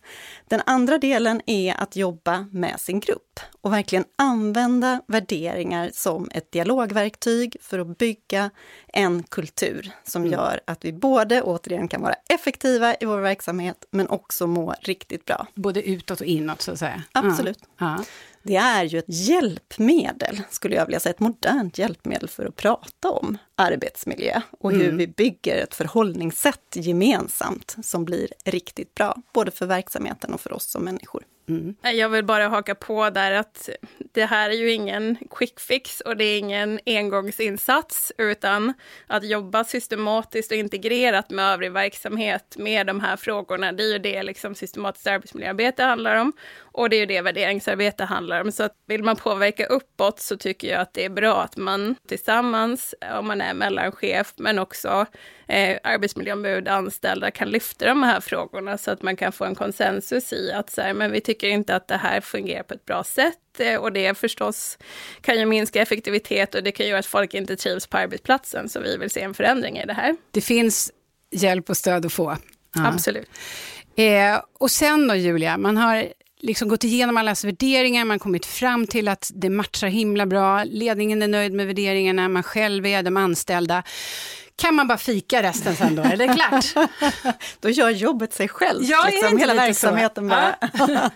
Den 0.47 0.61
andra 0.65 0.97
delen 0.97 1.41
är 1.45 1.75
att 1.81 1.95
jobba 1.95 2.45
med 2.51 2.79
sin 2.79 2.99
grupp 2.99 3.28
och 3.61 3.73
verkligen 3.73 4.05
använda 4.15 5.01
värderingar 5.07 5.91
som 5.93 6.29
ett 6.33 6.51
dialogverktyg 6.51 7.57
för 7.61 7.79
att 7.79 7.97
bygga 7.97 8.49
en 8.87 9.23
kultur 9.23 9.91
som 10.03 10.25
gör 10.25 10.59
att 10.65 10.85
vi 10.85 10.93
både 10.93 11.41
återigen 11.41 11.87
kan 11.87 12.01
vara 12.01 12.15
effektiva 12.29 12.95
i 12.99 13.05
vår 13.05 13.17
verksamhet, 13.17 13.85
men 13.91 14.07
också 14.09 14.47
må 14.47 14.73
riktigt 14.81 15.25
bra. 15.25 15.47
Både 15.55 15.83
utåt 15.83 16.21
och 16.21 16.27
inåt 16.27 16.61
så 16.61 16.71
att 16.71 16.79
säga. 16.79 17.03
Absolut. 17.11 17.59
Ja. 17.79 18.03
Det 18.43 18.55
är 18.55 18.83
ju 18.83 18.99
ett 18.99 19.05
hjälpmedel, 19.07 20.41
skulle 20.49 20.75
jag 20.75 20.85
vilja 20.85 20.99
säga, 20.99 21.13
ett 21.13 21.19
modernt 21.19 21.77
hjälpmedel 21.77 22.29
för 22.29 22.45
att 22.45 22.55
prata 22.55 23.09
om 23.09 23.37
arbetsmiljö 23.55 24.41
och 24.59 24.71
hur 24.71 24.91
vi 24.91 25.07
bygger 25.07 25.63
ett 25.63 25.75
förhållningssätt 25.75 26.75
gemensamt 26.75 27.75
som 27.83 28.05
blir 28.05 28.27
riktigt 28.45 28.95
bra, 28.95 29.15
både 29.33 29.51
för 29.51 29.65
verksamheten 29.65 30.33
och 30.33 30.41
för 30.41 30.53
oss 30.53 30.71
som 30.71 30.83
människor. 30.83 31.23
Mm. 31.49 31.75
Jag 31.81 32.09
vill 32.09 32.25
bara 32.25 32.47
haka 32.47 32.75
på 32.75 33.09
där 33.09 33.31
att 33.31 33.69
det 34.11 34.25
här 34.25 34.49
är 34.49 34.53
ju 34.53 34.71
ingen 34.71 35.17
quick 35.29 35.59
fix 35.59 36.01
och 36.01 36.17
det 36.17 36.23
är 36.23 36.39
ingen 36.39 36.79
engångsinsats, 36.85 38.11
utan 38.17 38.73
att 39.07 39.23
jobba 39.23 39.63
systematiskt 39.63 40.51
och 40.51 40.57
integrerat 40.57 41.29
med 41.29 41.45
övrig 41.45 41.71
verksamhet 41.71 42.55
med 42.57 42.87
de 42.87 42.99
här 42.99 43.17
frågorna, 43.17 43.71
det 43.71 43.83
är 43.83 43.93
ju 43.93 43.99
det 43.99 44.23
liksom 44.23 44.55
systematiskt 44.55 45.07
arbetsmiljöarbete 45.07 45.83
handlar 45.83 46.15
om. 46.15 46.33
Och 46.79 46.89
det 46.89 46.95
är 46.95 46.99
ju 46.99 47.05
det 47.05 47.21
värderingsarbete 47.21 48.03
handlar 48.03 48.41
om. 48.41 48.51
Så 48.51 48.63
att 48.63 48.73
vill 48.87 49.03
man 49.03 49.15
påverka 49.15 49.65
uppåt 49.65 50.19
så 50.19 50.37
tycker 50.37 50.67
jag 50.67 50.81
att 50.81 50.93
det 50.93 51.05
är 51.05 51.09
bra 51.09 51.41
att 51.41 51.57
man 51.57 51.95
tillsammans, 52.07 52.95
om 53.19 53.27
man 53.27 53.41
är 53.41 53.53
mellanchef, 53.53 54.33
men 54.37 54.59
också 54.59 55.05
eh, 55.47 55.77
arbetsmiljöombud, 55.83 56.67
anställda, 56.67 57.31
kan 57.31 57.49
lyfta 57.49 57.85
de 57.85 58.03
här 58.03 58.19
frågorna 58.19 58.77
så 58.77 58.91
att 58.91 59.01
man 59.01 59.15
kan 59.15 59.31
få 59.31 59.45
en 59.45 59.55
konsensus 59.55 60.33
i 60.33 60.51
att 60.51 60.69
så 60.69 60.81
här, 60.81 60.93
men 60.93 61.11
vi 61.11 61.21
tycker 61.21 61.47
inte 61.47 61.75
att 61.75 61.87
det 61.87 61.97
här 61.97 62.21
fungerar 62.21 62.63
på 62.63 62.73
ett 62.73 62.85
bra 62.85 63.03
sätt. 63.03 63.59
Eh, 63.59 63.75
och 63.75 63.93
det 63.93 64.17
förstås 64.17 64.77
kan 65.21 65.39
ju 65.39 65.45
minska 65.45 65.81
effektivitet 65.81 66.55
och 66.55 66.63
det 66.63 66.71
kan 66.71 66.87
göra 66.87 66.99
att 66.99 67.05
folk 67.05 67.33
inte 67.33 67.55
trivs 67.55 67.87
på 67.87 67.97
arbetsplatsen. 67.97 68.69
Så 68.69 68.79
vi 68.79 68.97
vill 68.97 69.09
se 69.09 69.21
en 69.21 69.33
förändring 69.33 69.77
i 69.77 69.85
det 69.85 69.93
här. 69.93 70.15
Det 70.31 70.41
finns 70.41 70.91
hjälp 71.31 71.69
och 71.69 71.77
stöd 71.77 72.05
att 72.05 72.13
få. 72.13 72.37
Ja. 72.75 72.87
Absolut. 72.87 73.29
Eh, 73.95 74.41
och 74.59 74.71
sen 74.71 75.07
då 75.07 75.15
Julia, 75.15 75.57
man 75.57 75.77
har 75.77 76.07
liksom 76.39 76.67
gått 76.67 76.83
igenom 76.83 77.17
allas 77.17 77.43
värderingar, 77.43 78.05
man 78.05 78.19
kommit 78.19 78.45
fram 78.45 78.87
till 78.87 79.07
att 79.07 79.31
det 79.33 79.49
matchar 79.49 79.87
himla 79.87 80.25
bra, 80.25 80.63
ledningen 80.63 81.21
är 81.21 81.27
nöjd 81.27 81.53
med 81.53 81.67
värderingarna, 81.67 82.29
man 82.29 82.43
själv 82.43 82.85
är, 82.85 83.03
de 83.03 83.17
anställda. 83.17 83.83
Kan 84.55 84.75
man 84.75 84.87
bara 84.87 84.97
fika 84.97 85.43
resten 85.43 85.75
sen 85.75 85.95
då? 85.95 86.01
Är 86.01 86.17
det 86.17 86.27
klart? 86.27 86.89
då 87.59 87.69
gör 87.69 87.89
jobbet 87.89 88.33
sig 88.33 88.47
själv. 88.47 88.83
Ja, 88.83 89.07
liksom, 89.11 89.37
hela 89.37 89.53
verksamheten 89.53 90.27
bara. 90.27 90.55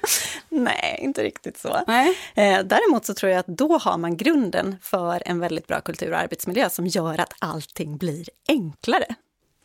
Nej, 0.49 0.99
inte 1.01 1.23
riktigt 1.23 1.57
så. 1.57 1.79
Nej. 1.87 2.17
Eh, 2.35 2.59
däremot 2.59 3.05
så 3.05 3.13
tror 3.13 3.31
jag 3.31 3.39
att 3.39 3.47
då 3.47 3.77
har 3.77 3.97
man 3.97 4.17
grunden 4.17 4.75
för 4.81 5.23
en 5.25 5.39
väldigt 5.39 5.67
bra 5.67 5.81
kultur 5.81 6.11
och 6.11 6.17
arbetsmiljö 6.17 6.69
som 6.69 6.87
gör 6.87 7.19
att 7.21 7.33
allting 7.39 7.97
blir 7.97 8.29
enklare. 8.47 9.15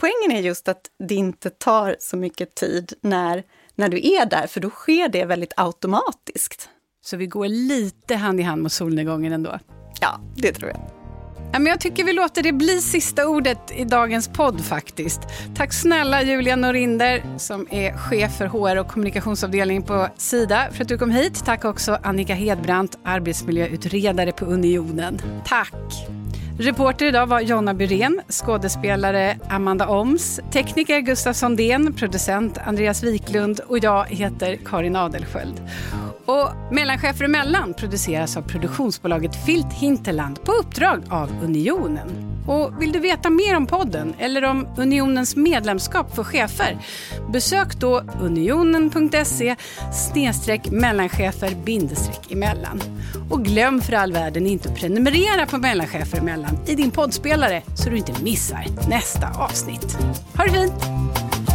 Poängen 0.00 0.38
är 0.38 0.40
just 0.40 0.68
att 0.68 0.90
det 1.08 1.14
inte 1.14 1.50
tar 1.50 1.96
så 2.00 2.16
mycket 2.16 2.54
tid 2.54 2.92
när 3.00 3.42
när 3.78 3.88
du 3.88 3.96
är 3.96 4.26
där, 4.26 4.46
för 4.46 4.60
då 4.60 4.70
sker 4.70 5.08
det 5.08 5.24
väldigt 5.24 5.52
automatiskt. 5.56 6.68
Så 7.04 7.16
vi 7.16 7.26
går 7.26 7.48
lite 7.48 8.16
hand 8.16 8.40
i 8.40 8.42
hand 8.42 8.62
mot 8.62 8.72
solnedgången 8.72 9.32
ändå? 9.32 9.58
Ja, 10.00 10.20
det 10.36 10.52
tror 10.52 10.70
jag. 10.70 10.80
Men 11.52 11.66
jag 11.66 11.80
tycker 11.80 12.04
vi 12.04 12.12
låter 12.12 12.42
det 12.42 12.52
bli 12.52 12.80
sista 12.80 13.28
ordet 13.28 13.72
i 13.76 13.84
dagens 13.84 14.28
podd 14.28 14.60
faktiskt. 14.60 15.20
Tack 15.56 15.72
snälla 15.72 16.22
Julia 16.22 16.56
Norinder 16.56 17.22
som 17.38 17.66
är 17.70 17.96
chef 17.96 18.36
för 18.36 18.46
HR 18.46 18.76
och 18.76 18.88
kommunikationsavdelning 18.88 19.82
på 19.82 20.08
Sida 20.16 20.68
för 20.72 20.82
att 20.82 20.88
du 20.88 20.98
kom 20.98 21.10
hit. 21.10 21.44
Tack 21.44 21.64
också 21.64 21.98
Annika 22.02 22.34
Hedbrandt, 22.34 22.98
arbetsmiljöutredare 23.04 24.32
på 24.32 24.44
Unionen. 24.44 25.20
Tack! 25.44 26.17
Reporter 26.60 27.06
idag 27.06 27.26
var 27.26 27.40
Jonna 27.40 27.74
Byrén, 27.74 28.20
skådespelare 28.28 29.38
Amanda 29.48 29.88
Oms, 29.88 30.40
tekniker 30.52 31.00
Gustaf 31.00 31.36
Sondén, 31.36 31.92
producent 31.92 32.58
Andreas 32.58 33.02
Wiklund 33.02 33.60
och 33.66 33.78
jag 33.78 34.04
heter 34.04 34.56
Karin 34.64 34.96
Adelsköld. 34.96 35.62
Och 36.24 36.48
Mellanchefer 36.72 37.24
emellan 37.24 37.74
produceras 37.74 38.36
av 38.36 38.42
produktionsbolaget 38.42 39.46
Filt 39.46 39.72
Hinterland 39.72 40.44
på 40.44 40.52
uppdrag 40.52 41.02
av 41.10 41.30
Unionen. 41.42 42.27
Och 42.48 42.82
vill 42.82 42.92
du 42.92 42.98
veta 42.98 43.30
mer 43.30 43.56
om 43.56 43.66
podden 43.66 44.14
eller 44.18 44.44
om 44.44 44.68
Unionens 44.76 45.36
medlemskap 45.36 46.14
för 46.14 46.24
chefer? 46.24 46.78
Besök 47.32 47.80
då 47.80 48.02
unionen.se 48.20 49.56
mellanchefer 50.70 51.54
emellan. 52.30 52.80
Och 53.30 53.44
glöm 53.44 53.80
för 53.80 53.92
all 53.92 54.12
världen 54.12 54.46
inte 54.46 54.68
att 54.68 54.76
prenumerera 54.76 55.46
på 55.46 55.58
Mellanchefer 55.58 56.18
emellan 56.18 56.58
i 56.66 56.74
din 56.74 56.90
poddspelare 56.90 57.62
så 57.74 57.90
du 57.90 57.96
inte 57.96 58.22
missar 58.22 58.66
nästa 58.88 59.28
avsnitt. 59.30 59.96
Ha 60.36 60.44
det 60.44 60.50
fint! 60.50 61.47